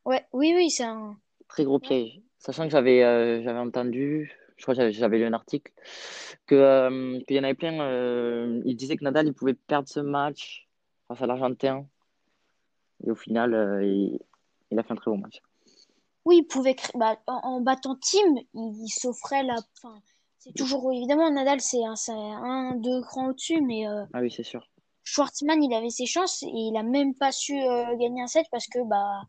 Ouais, 0.06 0.26
oui, 0.34 0.54
oui, 0.56 0.70
c'est 0.70 0.84
un. 0.84 1.18
Très 1.48 1.64
gros 1.66 1.80
piège. 1.80 2.20
Sachant 2.40 2.64
que 2.66 2.72
j'avais 2.72 3.04
euh, 3.04 3.42
j'avais 3.44 3.60
entendu, 3.60 4.34
je 4.58 4.64
crois 4.64 4.76
que 4.76 4.92
j'avais 4.92 5.18
lu 5.18 5.26
un 5.26 5.34
article, 5.34 5.72
que, 6.46 6.56
euh, 6.56 7.20
qu'il 7.28 7.38
y 7.38 7.40
en 7.40 7.44
avait 7.44 7.54
plein, 7.54 7.80
euh, 7.82 8.62
il 8.66 8.76
disait 8.76 8.98
que 8.98 9.04
Nadal 9.04 9.28
il 9.28 9.34
pouvait 9.34 9.54
perdre 9.54 9.88
ce 9.88 10.00
match 10.02 10.68
face 11.08 11.22
à 11.22 11.28
l'Argentin. 11.28 11.86
Et 13.06 13.12
au 13.12 13.16
final, 13.16 13.54
euh, 13.54 13.84
il, 13.86 14.20
il 14.72 14.80
a 14.80 14.84
fait 14.84 14.92
un 14.94 14.96
très 14.96 15.12
bon 15.12 15.18
match. 15.18 15.42
Oui, 16.26 16.38
il 16.38 16.44
pouvait. 16.46 16.76
Bah, 16.96 17.18
en, 17.28 17.40
en 17.44 17.62
battant 17.62 17.96
Team, 17.96 18.38
il, 18.54 18.84
il 18.84 18.90
s'offrait 18.90 19.44
la. 19.44 19.56
Enfin, 19.78 19.96
c'est 20.40 20.54
toujours. 20.54 20.92
Évidemment, 20.92 21.30
Nadal, 21.32 21.62
c'est 21.62 21.84
un, 21.86 21.96
c'est 21.96 22.12
un, 22.14 22.76
deux 22.76 23.02
crans 23.04 23.30
au-dessus, 23.30 23.62
mais. 23.62 23.88
euh, 23.88 24.04
Ah 24.14 24.20
oui, 24.22 24.32
c'est 24.32 24.44
sûr. 24.44 24.68
Schwartzmann, 25.06 25.62
il 25.62 25.74
avait 25.74 25.90
ses 25.90 26.06
chances 26.06 26.44
et 26.44 26.48
il 26.50 26.76
a 26.78 26.84
même 26.84 27.14
pas 27.14 27.32
su 27.34 27.54
euh, 27.62 27.96
gagner 27.98 28.22
un 28.22 28.28
set 28.28 28.46
parce 28.52 28.68
que 28.68 28.80
bah, 28.88 29.22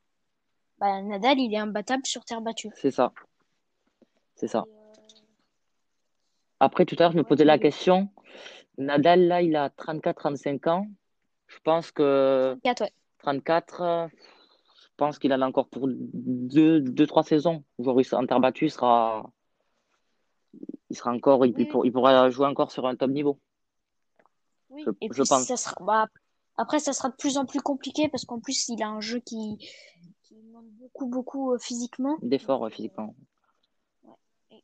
bah 0.79 1.01
Nadal, 1.03 1.39
il 1.39 1.55
est 1.55 1.59
imbattable 1.59 2.05
sur 2.07 2.25
terre 2.25 2.41
battue. 2.41 2.71
C'est 2.75 2.91
ça. 2.91 3.13
C'est 4.35 4.49
ça. 4.49 4.65
euh, 4.67 4.95
Après, 6.61 6.85
tout 6.85 6.97
à 6.99 7.03
l'heure, 7.05 7.13
je 7.13 7.17
me 7.19 7.25
posais 7.25 7.45
la 7.45 7.59
question. 7.59 8.09
Nadal, 8.79 9.27
là, 9.29 9.43
il 9.43 9.55
a 9.57 9.69
34-35 9.71 10.69
ans. 10.69 10.87
Je 11.47 11.59
pense 11.63 11.93
que 11.93 12.57
34, 12.63 12.81
ouais. 12.83 12.93
34, 13.19 13.81
euh, 13.83 14.07
je 14.83 14.89
pense 14.97 15.19
qu'il 15.19 15.33
en 15.33 15.41
a 15.41 15.47
encore 15.47 15.69
pour 15.69 15.87
deux, 15.89 16.81
deux, 16.81 17.07
trois 17.07 17.23
saisons. 17.23 17.65
En 17.79 18.27
terre 18.27 18.41
battue, 18.41 18.67
il 18.67 18.71
sera, 18.71 19.31
il 20.91 20.97
sera 20.97 21.13
encore, 21.13 21.47
il, 21.47 21.69
pourra 21.93 22.31
jouer 22.31 22.47
encore 22.47 22.71
sur 22.73 22.87
un 22.87 22.97
top 22.97 23.11
niveau. 23.11 23.39
oui. 24.71 24.83
Je, 24.85 24.91
Et 25.01 25.09
je 25.13 25.23
puis 25.23 25.29
pense. 25.29 25.45
ça 25.47 25.57
sera, 25.57 25.77
bah, 25.81 26.09
après, 26.57 26.79
ça 26.81 26.93
sera 26.93 27.09
de 27.11 27.15
plus 27.17 27.37
en 27.39 27.45
plus 27.47 27.61
compliqué 27.61 28.09
parce 28.09 28.25
qu'en 28.25 28.41
plus, 28.41 28.69
il 28.69 28.83
a 28.83 28.89
un 28.89 29.01
jeu 29.01 29.21
qui 29.21 29.59
demande 30.65 30.77
beaucoup, 30.79 31.07
beaucoup 31.07 31.53
euh, 31.53 31.59
physiquement. 31.59 32.17
D'effort, 32.23 32.61
Donc, 32.61 32.69
ouais, 32.69 32.75
physiquement. 32.77 33.15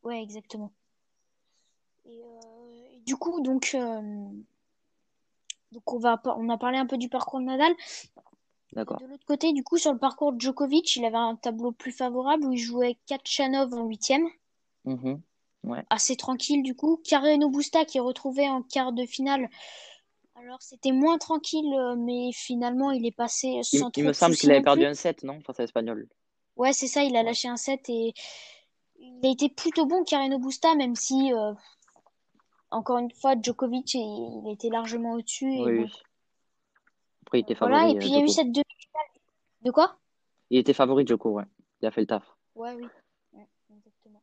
ouais, 0.03 0.23
exactement. 0.23 0.73
Et, 2.07 2.23
euh, 2.25 2.97
et 2.97 3.01
du 3.01 3.17
coup, 3.17 3.41
donc, 3.41 3.73
euh, 3.75 4.29
donc 5.73 5.93
on 5.93 5.99
va, 5.99 6.21
on 6.37 6.49
a 6.49 6.59
parlé 6.59 6.79
un 6.79 6.87
peu 6.87 6.97
du 6.97 7.09
parcours 7.09 7.41
de 7.41 7.45
Nadal. 7.45 7.73
D'accord. 8.73 9.01
de 9.01 9.07
l'autre 9.07 9.27
côté, 9.27 9.53
du 9.53 9.65
coup, 9.65 9.79
sur 9.79 9.93
le 9.93 9.99
parcours 9.99 10.33
de 10.33 10.41
Djokovic, 10.41 10.95
il 10.95 11.05
avait 11.05 11.17
un 11.17 11.35
tableau 11.35 11.73
plus 11.73 11.91
favorable 11.91 12.45
où 12.45 12.53
il 12.53 12.59
jouait 12.59 12.99
Kachanov 13.07 13.75
en 13.75 13.85
huitième. 13.87 14.29
Mhm. 14.85 15.21
Ouais. 15.65 15.85
Assez 15.91 16.17
tranquille, 16.17 16.63
du 16.63 16.77
coup. 16.77 17.01
Carreno 17.05 17.51
Busta 17.51 17.85
qui 17.85 17.99
est 17.99 18.01
retrouvé 18.01 18.49
en 18.49 18.63
quart 18.63 18.93
de 18.93 19.05
finale. 19.05 19.51
Alors, 20.51 20.63
c'était 20.63 20.91
moins 20.91 21.17
tranquille, 21.17 21.73
euh, 21.75 21.95
mais 21.95 22.33
finalement, 22.33 22.91
il 22.91 23.07
est 23.07 23.15
passé 23.15 23.61
Il, 23.73 23.79
sans 23.79 23.87
il 23.87 23.93
trop 23.93 24.03
me 24.03 24.09
de 24.09 24.13
semble 24.13 24.35
qu'il 24.35 24.51
avait 24.51 24.61
perdu 24.61 24.81
plus. 24.81 24.89
un 24.89 24.95
set, 24.95 25.23
non? 25.23 25.41
Face 25.43 25.61
à 25.61 25.63
l'Espagnol. 25.63 26.09
Ouais, 26.57 26.73
c'est 26.73 26.89
ça, 26.89 27.05
il 27.05 27.15
a 27.15 27.23
lâché 27.23 27.47
un 27.47 27.57
set 27.57 27.89
et 27.89 28.13
il 28.99 29.25
a 29.25 29.29
été 29.29 29.49
plutôt 29.49 29.87
bon, 29.87 30.03
Carreno 30.03 30.41
Busta, 30.41 30.75
même 30.75 30.97
si, 30.97 31.33
euh, 31.33 31.53
encore 32.73 32.99
une 32.99 33.13
fois, 33.13 33.37
Djokovic, 33.41 33.95
il, 33.95 34.01
il 34.45 34.53
était 34.53 34.71
largement 34.71 35.13
au-dessus. 35.13 35.47
Oui. 35.47 35.85
Après, 37.23 37.39
il 37.39 37.43
euh, 37.43 37.45
était 37.45 37.55
voilà. 37.55 37.85
Et 37.85 37.95
favori, 37.95 37.99
puis, 38.01 38.07
euh, 38.07 38.11
il 38.11 38.19
y 38.19 38.21
a 38.21 38.25
eu 38.25 38.29
cette 38.29 38.51
demi-finale. 38.51 39.07
De 39.63 39.71
quoi? 39.71 40.01
Il 40.51 40.59
était 40.59 40.73
favori, 40.73 41.07
Djoko, 41.07 41.31
ouais. 41.31 41.45
Il 41.81 41.87
a 41.87 41.93
fait 41.93 42.01
le 42.01 42.09
taf. 42.09 42.25
Ouais, 42.57 42.75
oui. 42.75 42.89
exactement. 43.71 44.21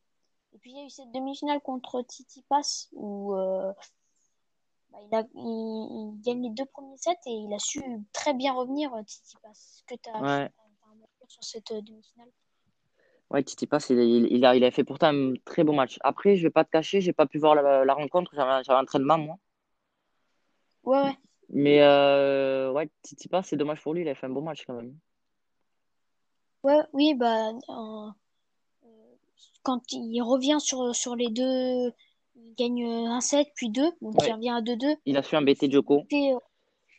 Et 0.54 0.58
puis 0.58 0.72
il 0.72 0.78
y 0.78 0.82
a 0.82 0.84
eu 0.84 0.90
cette 0.90 1.14
demi-finale 1.14 1.62
contre 1.62 2.02
Titi 2.02 2.44
Pass 2.50 2.90
où 2.92 3.34
euh, 3.34 3.72
il, 5.02 5.16
a, 5.16 5.24
il, 5.36 6.22
gagne 6.22 6.44
les 6.44 6.50
deux 6.50 6.66
premiers 6.66 6.98
sets 6.98 7.18
et 7.26 7.32
il 7.32 7.54
a 7.54 7.60
su 7.60 7.82
très 8.14 8.34
bien 8.34 8.54
revenir, 8.54 8.92
Titi 9.06 9.36
Pass. 9.42 9.84
que 9.88 9.96
tu 9.96 10.10
as, 10.10 10.22
Ouais. 10.22 10.50
sur 11.28 11.44
cette 11.44 11.72
euh, 11.72 11.82
demi-finale 11.82 12.30
Ouais, 13.30 13.44
Titi 13.44 13.68
Pass, 13.68 13.90
il, 13.90 14.00
il, 14.00 14.46
a, 14.46 14.56
il 14.56 14.64
a 14.64 14.72
fait 14.72 14.86
pourtant 14.86 15.08
un 15.08 15.34
très 15.44 15.64
beau 15.64 15.74
match. 15.74 15.98
Après, 16.02 16.38
je 16.38 16.44
vais 16.44 16.50
pas 16.50 16.64
te 16.64 16.70
cacher, 16.70 17.02
j'ai 17.02 17.12
pas 17.12 17.26
pu 17.26 17.40
voir 17.40 17.56
la, 17.56 17.84
la 17.84 17.94
rencontre. 17.94 18.32
J'avais 18.34 18.52
un 18.70 18.82
entraînement, 18.82 19.18
moi. 19.18 19.38
Ouais, 20.84 21.02
ouais. 21.02 21.18
Mais 21.50 21.82
euh, 21.82 22.72
ouais, 22.72 22.90
Titi 23.02 23.28
Pass, 23.28 23.48
c'est 23.48 23.58
dommage 23.58 23.82
pour 23.82 23.94
lui. 23.94 24.02
Il 24.02 24.10
a 24.10 24.16
fait 24.16 24.28
un 24.28 24.30
beau 24.30 24.42
match 24.42 24.64
quand 24.66 24.74
même. 24.74 24.96
Ouais, 26.64 26.80
oui, 26.94 27.14
bah, 27.16 27.50
euh, 27.50 28.12
quand 29.64 29.82
il 29.92 30.22
revient 30.22 30.60
sur, 30.60 30.96
sur 30.96 31.16
les 31.16 31.30
deux, 31.30 31.92
il 32.38 32.54
gagne 32.56 32.86
un 33.08 33.22
set, 33.22 33.48
puis 33.56 33.70
deux, 33.70 33.92
donc 34.02 34.20
Ouais. 34.22 34.28
il 34.30 34.34
revient 34.34 34.50
à 34.52 34.62
2-2. 34.62 34.96
Il 35.06 35.18
a 35.18 35.24
su 35.24 35.36
embêter 35.36 35.70
Djoko. 35.70 36.06
Et, 36.12 36.34
euh, 36.34 36.40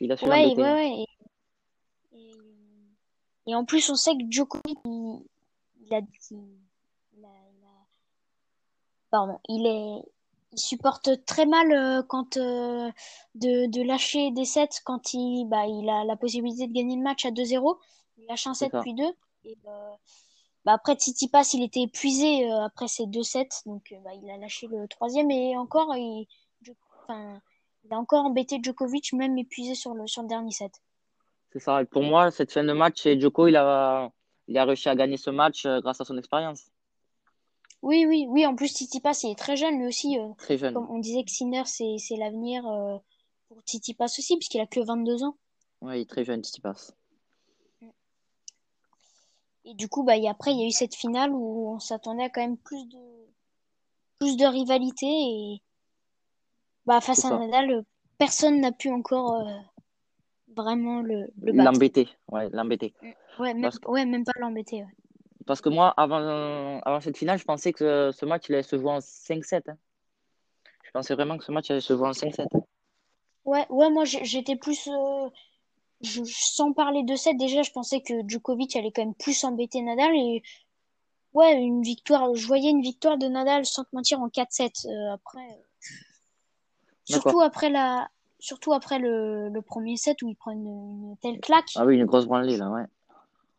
Il 0.00 0.12
a 0.12 0.16
su 0.16 0.25
ouais, 0.26 0.42
l'embêter. 0.54 0.62
ouais, 0.62 0.73
ouais. 0.73 1.07
Et, 2.12 2.18
et, 2.18 3.50
et 3.50 3.54
en 3.54 3.64
plus, 3.64 3.88
on 3.90 3.95
sait 3.97 4.14
que 4.14 4.25
Djokovic, 4.30 4.78
il, 4.85 5.21
il 5.83 5.95
a, 5.95 5.99
il, 6.00 6.38
il 7.16 7.25
a, 7.25 7.28
il 7.28 7.64
a- 7.64 7.87
pardon, 9.11 9.38
il 9.49 9.66
est, 9.66 10.02
il 10.52 10.59
supporte 10.59 11.25
très 11.26 11.47
mal 11.47 11.73
euh, 11.73 12.02
quand 12.02 12.37
euh, 12.37 12.90
de, 13.35 13.66
de 13.71 13.83
lâcher 13.83 14.30
des 14.33 14.45
sets 14.45 14.80
quand 14.85 15.12
il, 15.14 15.47
bah, 15.47 15.66
il 15.66 15.88
a 15.88 16.04
la 16.04 16.16
possibilité 16.16 16.66
de 16.66 16.73
gagner 16.73 16.97
le 16.97 17.02
match 17.02 17.25
à 17.26 17.30
2-0. 17.30 17.78
Il 18.18 18.26
lâche 18.26 18.47
un 18.47 18.54
set 18.54 18.73
puis 18.83 18.95
deux. 18.95 19.12
Et 19.45 19.57
euh, 19.66 19.90
bah, 20.65 20.73
après 20.75 20.95
Tsitsipas, 20.95 21.50
il 21.55 21.62
était 21.62 21.83
épuisé 21.83 22.50
euh, 22.50 22.65
après 22.65 22.88
ces 22.88 23.07
deux 23.07 23.23
sets, 23.23 23.49
donc 23.67 23.91
euh, 23.93 23.97
bah, 24.05 24.11
il 24.15 24.31
a 24.31 24.37
lâché 24.37 24.67
le 24.67 24.87
troisième 24.88 25.31
et 25.31 25.57
encore, 25.57 25.95
il, 25.97 26.27
enfin, 27.03 27.41
il 27.85 27.93
a 27.93 27.99
encore 27.99 28.25
embêté 28.27 28.59
Djokovic, 28.62 29.12
même 29.15 29.38
épuisé 29.38 29.75
sur 29.75 29.95
le, 29.95 30.07
sur 30.07 30.23
le 30.23 30.29
dernier 30.29 30.50
set. 30.50 30.73
C'est 31.53 31.61
ça. 31.61 31.81
Et 31.81 31.87
pour 31.87 32.03
moi, 32.03 32.31
cette 32.31 32.53
fin 32.53 32.62
de 32.65 32.73
match, 32.73 33.07
Djoko, 33.09 33.47
il 33.47 33.57
a, 33.57 34.11
il 34.49 34.59
a 34.59 34.65
réussi 34.67 34.88
à 34.91 34.95
gagner 34.95 35.17
ce 35.17 35.31
match 35.31 35.65
euh, 35.65 35.81
grâce 35.81 36.00
à 36.00 36.05
son 36.05 36.19
expérience. 36.19 36.71
Oui, 37.81 38.05
oui, 38.07 38.27
oui. 38.29 38.45
En 38.45 38.55
plus, 38.55 38.69
Tsitsipas, 38.69 39.21
il 39.23 39.31
est 39.31 39.38
très 39.38 39.57
jeune, 39.57 39.79
lui 39.79 39.87
aussi. 39.87 40.19
euh, 40.19 40.29
Très 40.37 40.59
jeune. 40.59 40.75
comme 40.75 40.91
on 40.91 40.99
disait 40.99 41.23
que 41.25 41.31
Sinner, 41.31 41.62
c'est, 41.65 41.97
l'avenir 42.19 42.67
euh, 42.67 42.99
pour 43.49 43.61
Tsitsipas 43.62 44.07
aussi, 44.07 44.37
puisqu'il 44.37 44.61
a 44.61 44.67
que 44.67 44.81
22 44.81 45.23
ans. 45.23 45.37
Est 45.93 46.11
très 46.11 46.25
jeune, 46.25 46.43
Titi 46.43 46.61
Pass. 46.61 46.93
Et 49.71 49.75
du 49.75 49.87
coup, 49.87 50.03
bah, 50.03 50.17
et 50.17 50.27
après, 50.27 50.53
il 50.53 50.61
y 50.61 50.63
a 50.65 50.67
eu 50.67 50.71
cette 50.71 50.95
finale 50.95 51.31
où 51.31 51.75
on 51.75 51.79
s'attendait 51.79 52.25
à 52.25 52.31
quand 52.31 52.41
même 52.41 52.57
plus 52.57 52.87
de, 52.89 52.99
plus 54.19 54.39
de 54.39 54.47
rivalité. 54.47 55.05
Et 55.07 55.63
bah, 56.87 57.03
face 57.03 57.27
à. 57.27 57.37
Nadal, 57.39 57.85
personne 58.17 58.63
n'a 58.63 58.73
pu 58.73 58.91
encore 58.91 59.35
euh, 59.35 59.53
vraiment 60.57 61.03
le. 61.03 61.27
L'embêter. 61.43 62.09
Ouais, 62.33 62.49
l'embêter. 62.51 62.95
Ouais, 63.39 63.53
même, 63.53 63.71
que- 63.71 63.89
ouais, 63.91 64.07
même 64.07 64.25
pas 64.25 64.33
l'embêter. 64.41 64.85
ouais. 64.85 64.97
Parce 65.45 65.61
que 65.61 65.69
moi, 65.69 65.93
avant, 65.99 66.81
avant 66.81 67.01
cette 67.01 67.19
finale, 67.19 67.39
je 67.39 67.45
pensais 67.45 67.75
que 67.75 68.11
ce 68.11 68.25
match, 68.25 68.49
il 68.49 68.55
allait 68.55 68.63
se 68.63 68.77
jouer 68.79 68.91
en 68.91 69.01
5-7. 69.01 69.69
hein. 69.69 69.77
Je 70.83 70.91
pensais 70.93 71.15
vraiment 71.15 71.37
que 71.37 71.45
ce 71.45 71.53
match 71.53 71.71
allait 71.71 71.81
se 71.83 71.95
jouer 71.95 72.09
en 72.09 72.13
5-7. 72.15 72.47
hein. 72.55 72.61
Ouais, 73.45 73.67
ouais, 73.69 73.91
moi 73.91 74.05
j'étais 74.07 74.57
plus. 74.57 74.89
euh, 74.89 75.29
je, 76.00 76.23
sans 76.25 76.73
parler 76.73 77.02
de 77.02 77.17
ça, 77.17 77.33
déjà, 77.35 77.62
je 77.62 77.71
pensais 77.73 78.00
que 78.00 78.14
Djokovic 78.26 78.76
allait 78.76 78.93
quand 78.93 79.02
même 79.02 79.14
plus 79.14 79.43
embêter 79.45 79.81
Nadal. 79.83 80.14
Et 80.14 80.43
ouais, 81.35 81.55
une 81.57 81.83
victoire. 81.83 82.35
Je 82.35 82.47
voyais 82.47 82.71
une 82.71 82.83
victoire 82.83 83.19
de 83.19 83.26
Nadal 83.26 83.67
sans 83.67 83.85
te 83.85 83.90
mentir 83.95 84.21
en 84.21 84.28
4-7. 84.28 84.87
euh, 84.87 85.12
après. 85.14 85.40
euh. 85.50 85.95
Surtout 87.05 87.40
après 87.40 87.71
la. 87.71 88.09
Surtout 88.40 88.73
après 88.73 89.00
le, 89.00 89.49
le 89.49 89.62
premier 89.62 89.97
set 89.97 90.23
où 90.23 90.28
il 90.28 90.37
prend 90.37 90.52
une, 90.52 90.67
une 91.11 91.17
telle 91.21 91.40
claque. 91.40 91.71
Ah 91.75 91.85
oui, 91.85 91.97
une 91.97 92.05
grosse 92.05 92.26
branlée, 92.26 92.57
là, 92.57 92.71
ouais. 92.71 92.85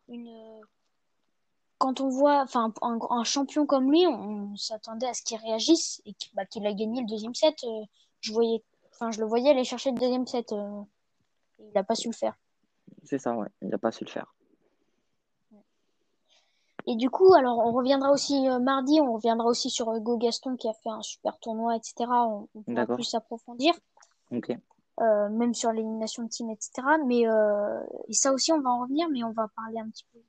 Une, 0.08 0.30
quand 1.76 2.00
on 2.00 2.08
voit 2.08 2.40
enfin, 2.42 2.72
un, 2.80 2.98
un 3.10 3.24
champion 3.24 3.66
comme 3.66 3.90
lui, 3.90 4.06
on, 4.06 4.50
on 4.52 4.56
s'attendait 4.56 5.06
à 5.08 5.12
ce 5.14 5.22
qu'il 5.22 5.36
réagisse 5.38 6.00
et 6.06 6.14
qu'il 6.14 6.30
bah, 6.34 6.46
qu'il 6.46 6.66
a 6.66 6.72
gagné 6.72 7.02
le 7.02 7.06
deuxième 7.06 7.34
set. 7.34 7.62
euh, 7.64 7.84
je, 8.20 8.32
voyais, 8.32 8.62
enfin, 8.92 9.10
je 9.10 9.20
le 9.20 9.26
voyais 9.26 9.50
aller 9.50 9.64
chercher 9.64 9.90
le 9.90 9.98
deuxième 9.98 10.26
set. 10.26 10.52
euh, 10.52 10.80
il 11.60 11.72
n'a 11.74 11.84
pas 11.84 11.94
su 11.94 12.08
le 12.08 12.14
faire. 12.14 12.34
C'est 13.04 13.18
ça, 13.18 13.34
ouais. 13.36 13.48
Il 13.62 13.68
n'a 13.68 13.78
pas 13.78 13.92
su 13.92 14.04
le 14.04 14.10
faire. 14.10 14.32
Et 16.86 16.96
du 16.96 17.10
coup, 17.10 17.34
alors 17.34 17.58
on 17.58 17.72
reviendra 17.72 18.10
aussi 18.10 18.48
euh, 18.48 18.58
mardi, 18.58 19.00
on 19.00 19.12
reviendra 19.12 19.46
aussi 19.46 19.68
sur 19.70 19.92
Hugo 19.94 20.16
Gaston 20.16 20.56
qui 20.56 20.66
a 20.68 20.72
fait 20.72 20.88
un 20.88 21.02
super 21.02 21.38
tournoi, 21.38 21.76
etc. 21.76 21.94
On, 22.08 22.48
on 22.54 22.62
pourra 22.62 22.86
plus 22.86 23.14
approfondir, 23.14 23.74
Ok. 24.32 24.50
euh, 25.00 25.28
même 25.28 25.52
sur 25.54 25.72
l'élimination 25.72 26.22
de 26.22 26.28
team, 26.28 26.50
etc. 26.50 26.72
Mais 27.06 27.28
euh, 27.28 27.80
et 28.08 28.14
ça 28.14 28.32
aussi, 28.32 28.50
on 28.52 28.60
va 28.60 28.70
en 28.70 28.80
revenir, 28.80 29.08
mais 29.10 29.22
on 29.22 29.32
va 29.32 29.48
parler 29.54 29.78
un 29.78 29.88
petit 29.90 30.06
peu 30.12 30.18
de 30.18 30.24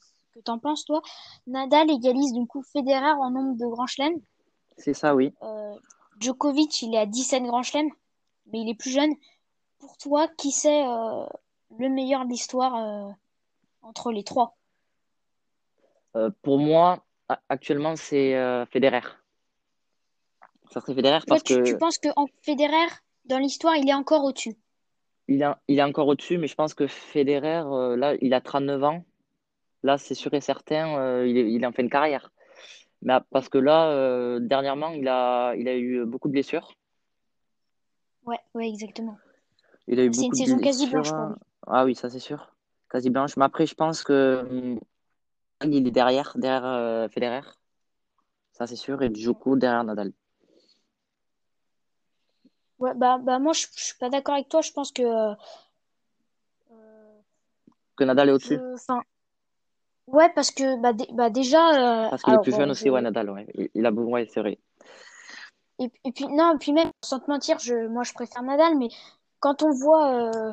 ce 0.00 0.38
que 0.38 0.40
t'en 0.40 0.58
penses, 0.58 0.84
toi. 0.86 1.02
Nadal 1.46 1.90
égalise 1.90 2.32
du 2.32 2.46
coup 2.46 2.62
Federer 2.62 3.12
en 3.12 3.30
nombre 3.30 3.56
de 3.58 3.66
grands 3.66 3.86
chelems. 3.86 4.20
C'est 4.78 4.94
ça, 4.94 5.14
oui. 5.14 5.34
Euh, 5.42 5.74
Djokovic, 6.18 6.80
il 6.80 6.94
est 6.94 6.98
à 6.98 7.06
17 7.06 7.42
grands 7.42 7.62
chelems, 7.62 7.90
mais 8.46 8.60
il 8.62 8.70
est 8.70 8.74
plus 8.74 8.90
jeune. 8.90 9.12
Pour 9.80 9.96
toi, 9.96 10.28
qui 10.28 10.50
c'est 10.50 10.84
euh, 10.86 11.26
le 11.78 11.88
meilleur 11.88 12.24
de 12.24 12.30
l'histoire 12.30 12.76
euh, 12.76 13.10
entre 13.82 14.12
les 14.12 14.22
trois? 14.22 14.56
Euh, 16.16 16.30
pour 16.42 16.58
moi, 16.58 17.04
actuellement, 17.48 17.96
c'est 17.96 18.32
Federer. 18.70 19.06
Ça 20.70 20.80
serait 20.80 20.94
Federer 20.94 21.20
parce 21.26 21.42
tu, 21.42 21.56
que 21.56 21.62
tu 21.62 21.76
penses 21.78 21.98
que 21.98 22.08
en 22.16 22.26
Federer, 22.42 22.88
dans 23.24 23.38
l'histoire, 23.38 23.76
il 23.76 23.88
est 23.88 23.94
encore 23.94 24.24
au-dessus? 24.24 24.56
il 25.28 25.42
est, 25.42 25.46
il 25.68 25.78
est 25.78 25.82
encore 25.82 26.08
au-dessus, 26.08 26.38
mais 26.38 26.46
je 26.46 26.54
pense 26.54 26.74
que 26.74 26.86
Federer, 26.86 27.62
là, 27.96 28.14
il 28.20 28.34
a 28.34 28.40
39 28.40 28.84
ans. 28.84 29.04
Là, 29.82 29.96
c'est 29.96 30.14
sûr 30.14 30.34
et 30.34 30.40
certain, 30.40 31.24
il 31.24 31.36
est, 31.38 31.52
il 31.52 31.62
est 31.62 31.66
en 31.66 31.72
fin 31.72 31.84
de 31.84 31.88
carrière. 31.88 32.30
Mais, 33.02 33.14
parce 33.30 33.48
que 33.48 33.58
là, 33.58 33.90
euh, 33.90 34.40
dernièrement, 34.40 34.90
il 34.90 35.08
a, 35.08 35.54
il 35.54 35.68
a 35.68 35.76
eu 35.76 36.04
beaucoup 36.04 36.28
de 36.28 36.32
blessures. 36.32 36.74
Ouais, 38.26 38.38
ouais, 38.54 38.68
exactement. 38.68 39.16
Il 39.92 39.98
a 39.98 40.04
eu 40.04 40.10
C'est 40.12 40.22
une 40.22 40.28
beaucoup 40.28 40.36
de 40.36 40.44
saison 40.44 40.58
quasi 40.58 40.86
blanche 40.88 41.10
pour 41.12 41.24
lui. 41.26 41.34
Ah 41.66 41.84
oui, 41.84 41.94
ça 41.96 42.08
c'est 42.08 42.20
sûr. 42.20 42.54
Quasi 42.88 43.10
blanche. 43.10 43.36
Mais 43.36 43.44
après, 43.44 43.66
je 43.66 43.74
pense 43.74 44.04
que 44.04 44.46
hum, 44.48 44.80
il 45.64 45.86
est 45.86 45.90
derrière, 45.90 46.32
derrière 46.36 46.64
euh, 46.64 47.08
Federer. 47.08 47.40
Ça 48.52 48.68
c'est 48.68 48.76
sûr. 48.76 49.02
Et 49.02 49.12
Djoko 49.12 49.56
derrière 49.56 49.82
Nadal. 49.82 50.12
Ouais, 52.78 52.94
bah, 52.94 53.18
bah 53.18 53.38
moi, 53.40 53.52
je, 53.52 53.66
je 53.76 53.84
suis 53.84 53.98
pas 53.98 54.08
d'accord 54.08 54.34
avec 54.34 54.48
toi. 54.48 54.62
Je 54.62 54.70
pense 54.72 54.92
que, 54.92 55.02
euh, 55.02 55.34
euh, 56.70 57.20
Que 57.96 58.04
Nadal 58.04 58.28
est 58.28 58.32
au-dessus. 58.32 58.58
enfin, 58.74 59.02
ouais, 60.06 60.30
parce 60.34 60.52
que 60.52 60.80
bah, 60.80 60.92
bah 61.12 61.30
déjà, 61.30 62.04
euh, 62.06 62.10
Parce 62.10 62.22
qu'il 62.22 62.32
est 62.32 62.42
plus 62.42 62.52
jeune 62.52 62.70
aussi, 62.70 62.84
je- 62.86 62.90
ouais, 62.90 63.02
Nadal. 63.02 63.28
Ouais. 63.30 63.46
Il, 63.54 63.68
il 63.74 63.84
a 63.84 63.90
beau- 63.90 64.04
ouais, 64.04 64.26
c'est 64.32 64.40
vrai. 64.40 64.58
et, 65.80 65.90
et 66.04 66.12
puis 66.12 66.26
non, 66.28 66.54
et 66.54 66.58
puis 66.58 66.72
même 66.72 66.90
sans 67.04 67.18
te 67.18 67.28
mentir, 67.28 67.58
je, 67.58 67.88
moi, 67.88 68.04
je 68.04 68.12
préfère 68.14 68.42
Nadal, 68.42 68.78
mais 68.78 68.88
quand 69.40 69.62
on 69.62 69.70
voit 69.70 70.14
euh, 70.14 70.52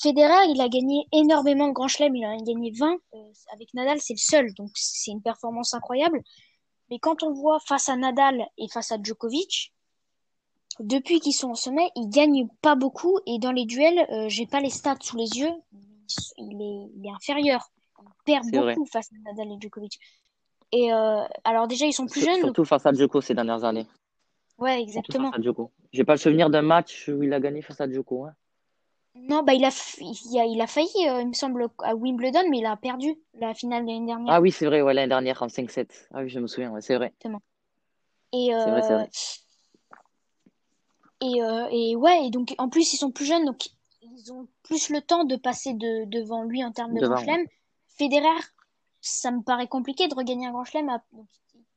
Federer, 0.00 0.48
il 0.48 0.60
a 0.60 0.68
gagné 0.68 1.06
énormément 1.12 1.68
de 1.68 1.72
grands 1.72 1.88
chelems. 1.88 2.14
Il 2.16 2.24
en 2.26 2.38
a 2.38 2.42
gagné 2.42 2.72
20. 2.72 2.92
euh, 3.14 3.18
avec 3.52 3.72
Nadal, 3.74 4.00
c'est 4.00 4.14
le 4.14 4.18
seul, 4.18 4.54
donc 4.54 4.70
c'est 4.74 5.10
une 5.10 5.22
performance 5.22 5.74
incroyable. 5.74 6.22
Mais 6.90 6.98
quand 6.98 7.22
on 7.22 7.32
voit 7.32 7.58
face 7.60 7.88
à 7.88 7.96
Nadal 7.96 8.46
et 8.56 8.68
face 8.68 8.92
à 8.92 8.96
Djokovic, 9.02 9.72
depuis 10.80 11.20
qu'ils 11.20 11.34
sont 11.34 11.50
au 11.50 11.54
sommet, 11.54 11.90
ils 11.96 12.08
gagnent 12.08 12.48
pas 12.62 12.76
beaucoup 12.76 13.18
et 13.26 13.38
dans 13.38 13.52
les 13.52 13.64
duels, 13.64 14.06
euh, 14.10 14.28
j'ai 14.28 14.46
pas 14.46 14.60
les 14.60 14.70
stats 14.70 14.96
sous 15.02 15.16
les 15.16 15.38
yeux, 15.38 15.50
il 16.38 16.62
est, 16.62 16.90
il 16.96 17.06
est 17.06 17.10
inférieur. 17.10 17.70
Il 18.00 18.06
perd 18.24 18.44
vrai. 18.54 18.74
beaucoup 18.74 18.86
face 18.86 19.08
à 19.12 19.30
Nadal 19.30 19.52
et 19.52 19.60
Djokovic. 19.60 19.98
Et 20.70 20.92
euh, 20.92 21.24
alors 21.44 21.66
déjà, 21.66 21.86
ils 21.86 21.92
sont 21.92 22.06
plus 22.06 22.20
jeunes, 22.20 22.34
donc 22.34 22.44
surtout 22.44 22.64
face 22.64 22.86
à 22.86 22.92
Djoko 22.92 23.20
ces 23.20 23.34
dernières 23.34 23.64
années. 23.64 23.86
Ouais, 24.58 24.80
exactement. 24.80 25.30
face 25.30 25.38
à 25.38 25.42
Djoko. 25.42 25.72
J'ai 25.92 26.04
pas 26.04 26.14
le 26.14 26.18
souvenir 26.18 26.50
d'un 26.50 26.62
match 26.62 27.08
où 27.08 27.22
il 27.22 27.32
a 27.32 27.40
gagné 27.40 27.62
face 27.62 27.80
à 27.80 27.90
Djoko. 27.90 28.26
hein. 28.26 28.34
Non, 29.14 29.42
bah 29.42 29.52
il 29.52 29.64
a, 29.64 29.70
il 30.00 30.38
a, 30.38 30.44
il 30.46 30.60
a 30.60 30.66
failli, 30.66 31.08
euh, 31.08 31.20
il 31.20 31.28
me 31.28 31.32
semble, 31.32 31.66
à 31.82 31.94
Wimbledon, 31.94 32.48
mais 32.50 32.58
il 32.58 32.66
a 32.66 32.76
perdu 32.76 33.16
la 33.34 33.52
finale 33.52 33.84
de 33.84 33.90
l'année 33.90 34.06
dernière. 34.06 34.34
Ah 34.34 34.40
oui, 34.40 34.50
c'est 34.52 34.66
vrai, 34.66 34.80
ouais, 34.80 34.94
l'année 34.94 35.08
dernière 35.08 35.42
en 35.42 35.48
5-7. 35.48 36.08
Ah 36.12 36.22
oui, 36.22 36.28
je 36.28 36.38
me 36.40 36.46
souviens, 36.46 36.70
ouais, 36.70 36.80
c'est 36.80 36.96
vrai. 36.96 37.12
Et, 38.32 38.54
C'est 38.58 38.70
vrai, 38.70 38.82
c'est 38.82 38.94
euh, 38.94 38.98
vrai. 38.98 39.10
et, 41.20 41.42
euh, 41.42 41.66
et 41.70 41.96
ouais, 41.96 42.26
et 42.26 42.30
donc 42.30 42.54
en 42.58 42.68
plus 42.68 42.92
ils 42.92 42.96
sont 42.96 43.10
plus 43.10 43.24
jeunes, 43.26 43.44
donc 43.44 43.68
ils 44.02 44.32
ont 44.32 44.46
plus 44.62 44.90
le 44.90 45.00
temps 45.00 45.24
de 45.24 45.36
passer 45.36 45.74
de, 45.74 46.04
devant 46.06 46.42
lui 46.44 46.64
en 46.64 46.72
termes 46.72 46.94
de 46.94 47.00
Devant, 47.00 47.14
grand 47.14 47.24
chelem. 47.24 47.46
Federer, 47.96 48.40
ça 49.00 49.30
me 49.30 49.42
paraît 49.42 49.66
compliqué 49.68 50.06
de 50.08 50.14
regagner 50.14 50.46
un 50.46 50.52
grand 50.52 50.64
chelem. 50.64 50.88
à- 50.88 51.02
donc, 51.12 51.26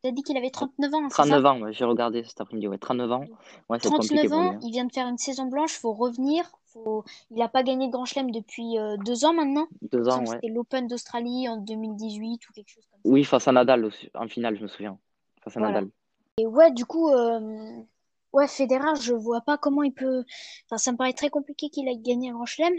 Tu 0.03 0.09
as 0.09 0.11
dit 0.11 0.23
qu'il 0.23 0.37
avait 0.37 0.49
39 0.49 0.93
ans, 0.93 1.07
39 1.09 1.45
ans, 1.45 1.61
ouais, 1.61 1.73
j'ai 1.73 1.85
regardé 1.85 2.23
cet 2.23 2.41
après-midi, 2.41 2.67
ouais, 2.67 2.77
39 2.77 3.11
ans. 3.11 3.25
Ouais, 3.69 3.77
39 3.77 4.33
ans, 4.33 4.51
hein. 4.53 4.59
il 4.63 4.71
vient 4.71 4.85
de 4.85 4.91
faire 4.91 5.07
une 5.07 5.17
saison 5.17 5.45
blanche, 5.45 5.73
faut 5.73 5.93
revenir. 5.93 6.43
Faut... 6.65 7.03
Il 7.29 7.37
n'a 7.37 7.49
pas 7.49 7.63
gagné 7.63 7.87
de 7.87 7.91
Grand 7.91 8.05
Chelem 8.05 8.31
depuis 8.31 8.79
euh, 8.79 8.97
deux 9.05 9.25
ans 9.25 9.33
maintenant? 9.33 9.67
Deux 9.91 10.07
ans. 10.07 10.25
C'était 10.25 10.47
l'Open 10.47 10.87
d'Australie 10.87 11.47
en 11.49 11.57
2018 11.57 12.49
ou 12.49 12.53
quelque 12.53 12.69
chose 12.69 12.85
comme 12.89 12.99
ça. 13.03 13.09
Oui, 13.09 13.23
face 13.23 13.47
à 13.47 13.51
Nadal 13.51 13.85
aussi, 13.85 14.09
en 14.15 14.27
finale, 14.27 14.57
je 14.57 14.63
me 14.63 14.67
souviens. 14.67 14.97
Face 15.43 15.57
à 15.57 15.59
Nadal. 15.59 15.89
Et 16.37 16.47
ouais, 16.47 16.71
du 16.71 16.85
coup, 16.85 17.09
euh... 17.09 17.69
ouais, 18.33 18.47
Federer, 18.47 18.95
je 19.01 19.13
vois 19.13 19.41
pas 19.41 19.57
comment 19.57 19.83
il 19.83 19.93
peut. 19.93 20.23
Enfin, 20.65 20.77
ça 20.77 20.91
me 20.91 20.97
paraît 20.97 21.13
très 21.13 21.29
compliqué 21.29 21.69
qu'il 21.69 21.87
aille 21.87 21.99
gagner 21.99 22.29
un 22.29 22.33
Grand 22.33 22.45
Chelem. 22.45 22.73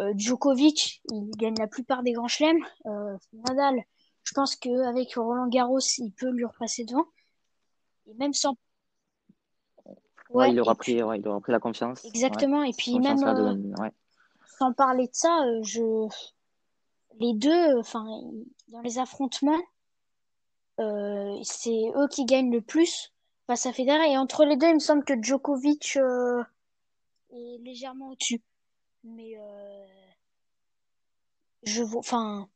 Euh, 0.00 0.12
Djokovic, 0.16 1.02
il 1.12 1.30
gagne 1.36 1.54
la 1.58 1.66
plupart 1.66 2.02
des 2.02 2.12
Grands 2.12 2.28
Chelems. 2.28 2.64
Euh, 2.86 3.16
Nadal, 3.32 3.84
je 4.24 4.32
pense 4.32 4.56
qu'avec 4.56 5.14
Roland 5.14 5.48
Garros, 5.48 5.78
il 5.98 6.10
peut 6.10 6.30
lui 6.30 6.44
repasser 6.44 6.84
devant. 6.84 7.06
Et 8.06 8.14
même 8.14 8.32
sans. 8.32 8.56
Ouais, 10.30 10.50
il, 10.50 10.58
aura 10.58 10.74
pris, 10.74 11.02
ouais, 11.02 11.20
il 11.20 11.28
aura 11.28 11.40
pris 11.40 11.52
la 11.52 11.60
confiance. 11.60 12.04
Exactement. 12.04 12.62
Et 12.62 12.72
puis 12.72 12.98
même. 12.98 13.22
Euh, 13.22 13.90
sans 14.58 14.72
parler 14.72 15.06
de 15.06 15.14
ça, 15.14 15.44
euh, 15.44 15.62
je. 15.62 16.08
Les 17.20 17.34
deux, 17.34 17.78
enfin, 17.78 18.04
dans 18.68 18.80
les 18.80 18.98
affrontements, 18.98 19.62
euh, 20.80 21.38
c'est 21.42 21.92
eux 21.94 22.08
qui 22.08 22.24
gagnent 22.24 22.50
le 22.50 22.60
plus 22.60 23.12
face 23.46 23.66
à 23.66 23.72
Federer. 23.72 24.10
Et 24.10 24.18
entre 24.18 24.44
les 24.44 24.56
deux, 24.56 24.68
il 24.68 24.74
me 24.74 24.80
semble 24.80 25.04
que 25.04 25.14
Djokovic 25.22 25.96
est 25.96 27.58
légèrement 27.60 28.10
au-dessus. 28.10 28.42
Mais 29.04 29.38
je 31.62 31.82
enfin, 31.96 32.48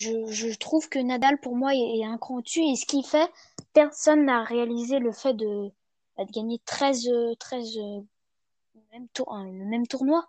je, 0.00 0.26
je, 0.32 0.56
trouve 0.56 0.88
que 0.88 0.98
Nadal 0.98 1.38
pour 1.38 1.54
moi 1.56 1.74
est, 1.74 2.04
un 2.04 2.16
cran 2.16 2.36
au-dessus 2.36 2.62
et 2.62 2.74
ce 2.74 2.86
qu'il 2.86 3.04
fait, 3.04 3.30
personne 3.74 4.24
n'a 4.24 4.42
réalisé 4.42 4.98
le 4.98 5.12
fait 5.12 5.34
de, 5.34 5.70
bah, 6.16 6.24
de 6.24 6.32
gagner 6.32 6.58
13, 6.64 7.08
13 7.38 7.76
le, 7.76 8.80
même 8.92 9.08
tour, 9.12 9.32
le 9.36 9.64
même 9.66 9.86
tournoi. 9.86 10.26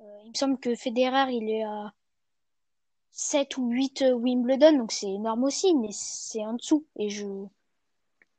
Euh, 0.00 0.04
il 0.24 0.30
me 0.30 0.34
semble 0.34 0.58
que 0.58 0.74
Federer 0.74 1.32
il 1.32 1.48
est 1.48 1.62
à 1.62 1.92
7 3.12 3.56
ou 3.58 3.70
8 3.70 4.04
Wimbledon, 4.14 4.76
donc 4.78 4.90
c'est 4.90 5.10
énorme 5.10 5.44
aussi, 5.44 5.74
mais 5.76 5.90
c'est 5.92 6.44
en 6.44 6.54
dessous. 6.54 6.84
Et 6.96 7.08
je. 7.08 7.26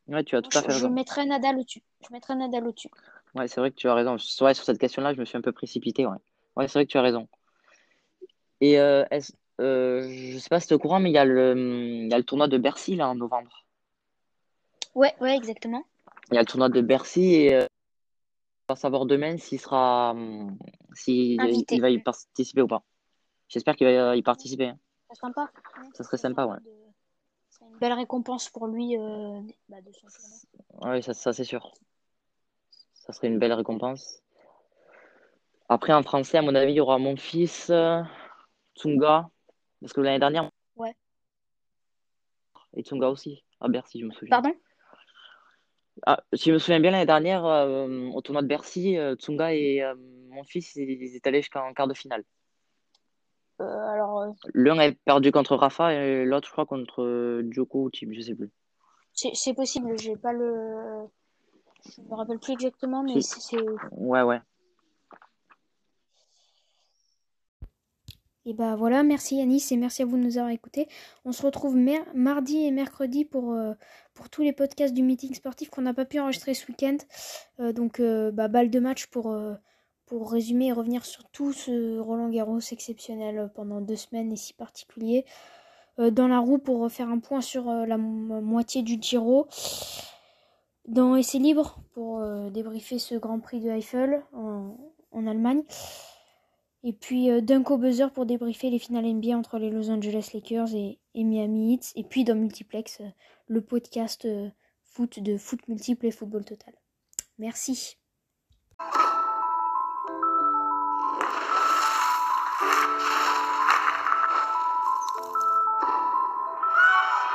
Ouais, 0.07 0.23
tu 0.25 0.35
as 0.35 0.41
tout 0.41 0.55
à 0.57 0.61
fait 0.61 0.71
Je 0.71 0.87
mettrais 0.87 1.25
Nadal 1.25 1.57
au-dessus. 1.57 1.81
Je 2.01 2.13
mettrais 2.13 2.35
Nadal 2.35 2.67
au-dessus. 2.67 2.89
Ouais, 3.35 3.47
c'est 3.47 3.61
vrai 3.61 3.71
que 3.71 3.75
tu 3.75 3.87
as 3.87 3.93
raison. 3.93 4.17
Ouais, 4.41 4.53
sur 4.53 4.65
cette 4.65 4.79
question-là, 4.79 5.13
je 5.13 5.19
me 5.19 5.25
suis 5.25 5.37
un 5.37 5.41
peu 5.41 5.53
précipité. 5.53 6.05
Ouais, 6.05 6.17
ouais 6.57 6.67
c'est 6.67 6.73
vrai 6.73 6.85
que 6.85 6.91
tu 6.91 6.97
as 6.97 7.01
raison. 7.01 7.29
Et 8.59 8.79
euh, 8.79 9.05
est 9.11 9.33
euh, 9.63 10.31
je 10.31 10.37
sais 10.37 10.49
pas 10.49 10.59
si 10.59 10.67
tu 10.67 10.73
es 10.73 10.75
au 10.75 10.79
courant, 10.79 10.99
mais 10.99 11.09
il 11.09 11.13
y, 11.13 11.17
a 11.17 11.25
le, 11.25 11.55
il 11.55 12.09
y 12.09 12.13
a 12.13 12.17
le 12.17 12.23
tournoi 12.23 12.47
de 12.47 12.57
Bercy 12.57 12.95
là 12.95 13.09
en 13.09 13.15
novembre. 13.15 13.65
Ouais, 14.95 15.13
ouais, 15.21 15.35
exactement. 15.35 15.85
Il 16.31 16.35
y 16.35 16.37
a 16.37 16.41
le 16.41 16.45
tournoi 16.45 16.69
de 16.69 16.81
Bercy 16.81 17.35
et 17.35 17.55
euh, 17.55 17.65
on 18.69 18.73
va 18.73 18.75
savoir 18.75 19.05
demain 19.05 19.37
s'il 19.37 19.59
sera, 19.59 20.15
s'il 20.93 21.41
il 21.69 21.81
va 21.81 21.89
y 21.89 21.99
participer 21.99 22.61
ou 22.61 22.67
pas. 22.67 22.83
J'espère 23.47 23.75
qu'il 23.75 23.87
va 23.87 24.15
y 24.15 24.21
participer. 24.21 24.67
Hein. 24.67 24.79
Ça 25.09 25.15
serait 25.15 25.27
sympa. 25.27 25.51
Ça 25.93 26.03
serait 26.03 26.17
sympa, 26.17 26.45
ouais. 26.45 26.57
C'est 27.49 27.65
une 27.65 27.77
belle 27.77 27.93
récompense 27.93 28.49
pour 28.49 28.67
lui 28.67 28.97
euh, 28.97 29.41
bah, 29.69 29.81
de 29.81 29.91
son 29.91 30.07
tournoi. 30.07 30.95
Oui, 30.95 31.03
ça, 31.03 31.13
ça 31.13 31.33
c'est 31.33 31.43
sûr. 31.43 31.71
Ça 32.93 33.13
serait 33.13 33.27
une 33.27 33.39
belle 33.39 33.53
récompense. 33.53 34.21
Après, 35.69 35.93
en 35.93 36.03
français, 36.03 36.37
à 36.37 36.41
mon 36.41 36.55
avis, 36.55 36.73
il 36.73 36.75
y 36.77 36.79
aura 36.79 36.97
mon 36.97 37.15
fils, 37.15 37.71
Tsunga, 38.75 39.29
parce 39.83 39.91
que 39.91 39.99
l'année 39.99 40.19
dernière. 40.19 40.49
Ouais. 40.77 40.95
Et 42.75 42.83
Tsunga 42.83 43.09
aussi, 43.09 43.43
à 43.59 43.67
Bercy, 43.67 43.99
je 43.99 44.05
me 44.05 44.11
souviens. 44.11 44.41
Pardon? 44.41 44.55
Ah, 46.05 46.23
Si 46.33 46.45
je 46.49 46.53
me 46.53 46.57
souviens 46.57 46.79
bien, 46.79 46.91
l'année 46.91 47.05
dernière, 47.05 47.45
euh, 47.45 48.07
au 48.13 48.21
tournoi 48.21 48.41
de 48.41 48.47
Bercy, 48.47 48.97
euh, 48.97 49.15
Tsunga 49.15 49.53
et 49.53 49.83
euh, 49.83 49.93
mon 50.29 50.45
fils, 50.45 50.73
ils 50.77 51.15
étaient 51.15 51.27
allés 51.27 51.41
jusqu'en 51.41 51.73
quart 51.73 51.89
de 51.89 51.93
finale. 51.93 52.23
alors. 53.59 54.33
L'un 54.53 54.79
a 54.79 54.91
perdu 54.93 55.33
contre 55.33 55.57
Rafa 55.57 55.93
et 55.93 56.23
l'autre, 56.23 56.47
je 56.47 56.53
crois, 56.53 56.65
contre 56.65 57.41
Djoko 57.49 57.83
ou 57.83 57.89
Tim, 57.91 58.07
je 58.13 58.21
sais 58.21 58.35
plus. 58.35 58.51
C'est 59.13 59.53
possible, 59.53 59.99
j'ai 59.99 60.15
pas 60.15 60.31
le. 60.31 61.07
Je 61.85 62.01
me 62.01 62.15
rappelle 62.15 62.39
plus 62.39 62.53
exactement, 62.53 63.03
mais 63.03 63.19
c'est. 63.19 63.57
Ouais, 63.91 64.21
ouais. 64.21 64.39
Et 68.45 68.53
bah 68.53 68.75
voilà, 68.75 69.03
merci 69.03 69.37
Yanis 69.37 69.65
et 69.71 69.77
merci 69.77 70.01
à 70.01 70.05
vous 70.05 70.17
de 70.17 70.23
nous 70.23 70.37
avoir 70.37 70.51
écoutés. 70.51 70.89
On 71.23 71.31
se 71.31 71.41
retrouve 71.43 71.77
mardi 72.13 72.65
et 72.65 72.71
mercredi 72.71 73.23
pour, 73.23 73.53
euh, 73.53 73.73
pour 74.13 74.29
tous 74.29 74.41
les 74.41 74.51
podcasts 74.51 74.93
du 74.93 75.01
meeting 75.01 75.33
sportif 75.33 75.69
qu'on 75.69 75.83
n'a 75.83 75.93
pas 75.93 76.03
pu 76.03 76.19
enregistrer 76.19 76.53
ce 76.53 76.67
week-end. 76.67 76.97
Euh, 77.61 77.71
donc 77.71 78.01
euh, 78.01 78.31
bah, 78.31 78.49
balle 78.49 78.69
de 78.69 78.79
match 78.79 79.07
pour, 79.07 79.33
résumer 80.11 80.67
et 80.67 80.71
revenir 80.71 81.05
sur 81.05 81.23
tout 81.29 81.53
ce 81.53 81.97
Roland 81.97 82.29
Garros 82.29 82.59
exceptionnel 82.59 83.49
pendant 83.55 83.81
deux 83.81 83.95
semaines 83.95 84.31
et 84.31 84.35
si 84.35 84.53
particulier. 84.53 85.25
dans 85.97 86.27
la 86.27 86.37
roue 86.37 86.59
pour 86.59 86.91
faire 86.91 87.09
un 87.09 87.17
point 87.17 87.41
sur 87.41 87.65
la 87.65 87.97
moitié 87.97 88.83
du 88.83 88.99
Giro. 89.01 89.47
Dans 90.87 91.15
Essai 91.15 91.39
Libre 91.39 91.79
pour 91.95 92.21
débriefer 92.51 92.99
ce 92.99 93.15
Grand 93.15 93.39
Prix 93.39 93.59
de 93.59 93.71
Eiffel 93.71 94.21
en 94.33 95.25
Allemagne. 95.25 95.63
Et 96.83 96.91
puis 96.91 97.29
euh, 97.29 97.39
Dunko 97.39 97.77
Buzzer 97.77 98.11
pour 98.11 98.25
débriefer 98.25 98.69
les 98.69 98.79
finales 98.79 99.05
NBA 99.05 99.37
entre 99.37 99.57
les 99.57 99.69
Los 99.69 99.89
Angeles 99.89 100.31
Lakers 100.33 100.75
et, 100.75 100.99
Miami 101.15 101.73
Heat. 101.73 101.93
Et 101.95 102.03
puis 102.03 102.25
dans 102.25 102.35
Multiplex, 102.35 102.99
euh, 102.99 103.09
le 103.47 103.61
podcast 103.61 104.25
euh, 104.25 104.49
foot 104.83 105.19
de 105.19 105.37
foot 105.37 105.65
multiple 105.69 106.05
et 106.05 106.11
football 106.11 106.43
total. 106.43 106.73
Merci. 107.39 107.97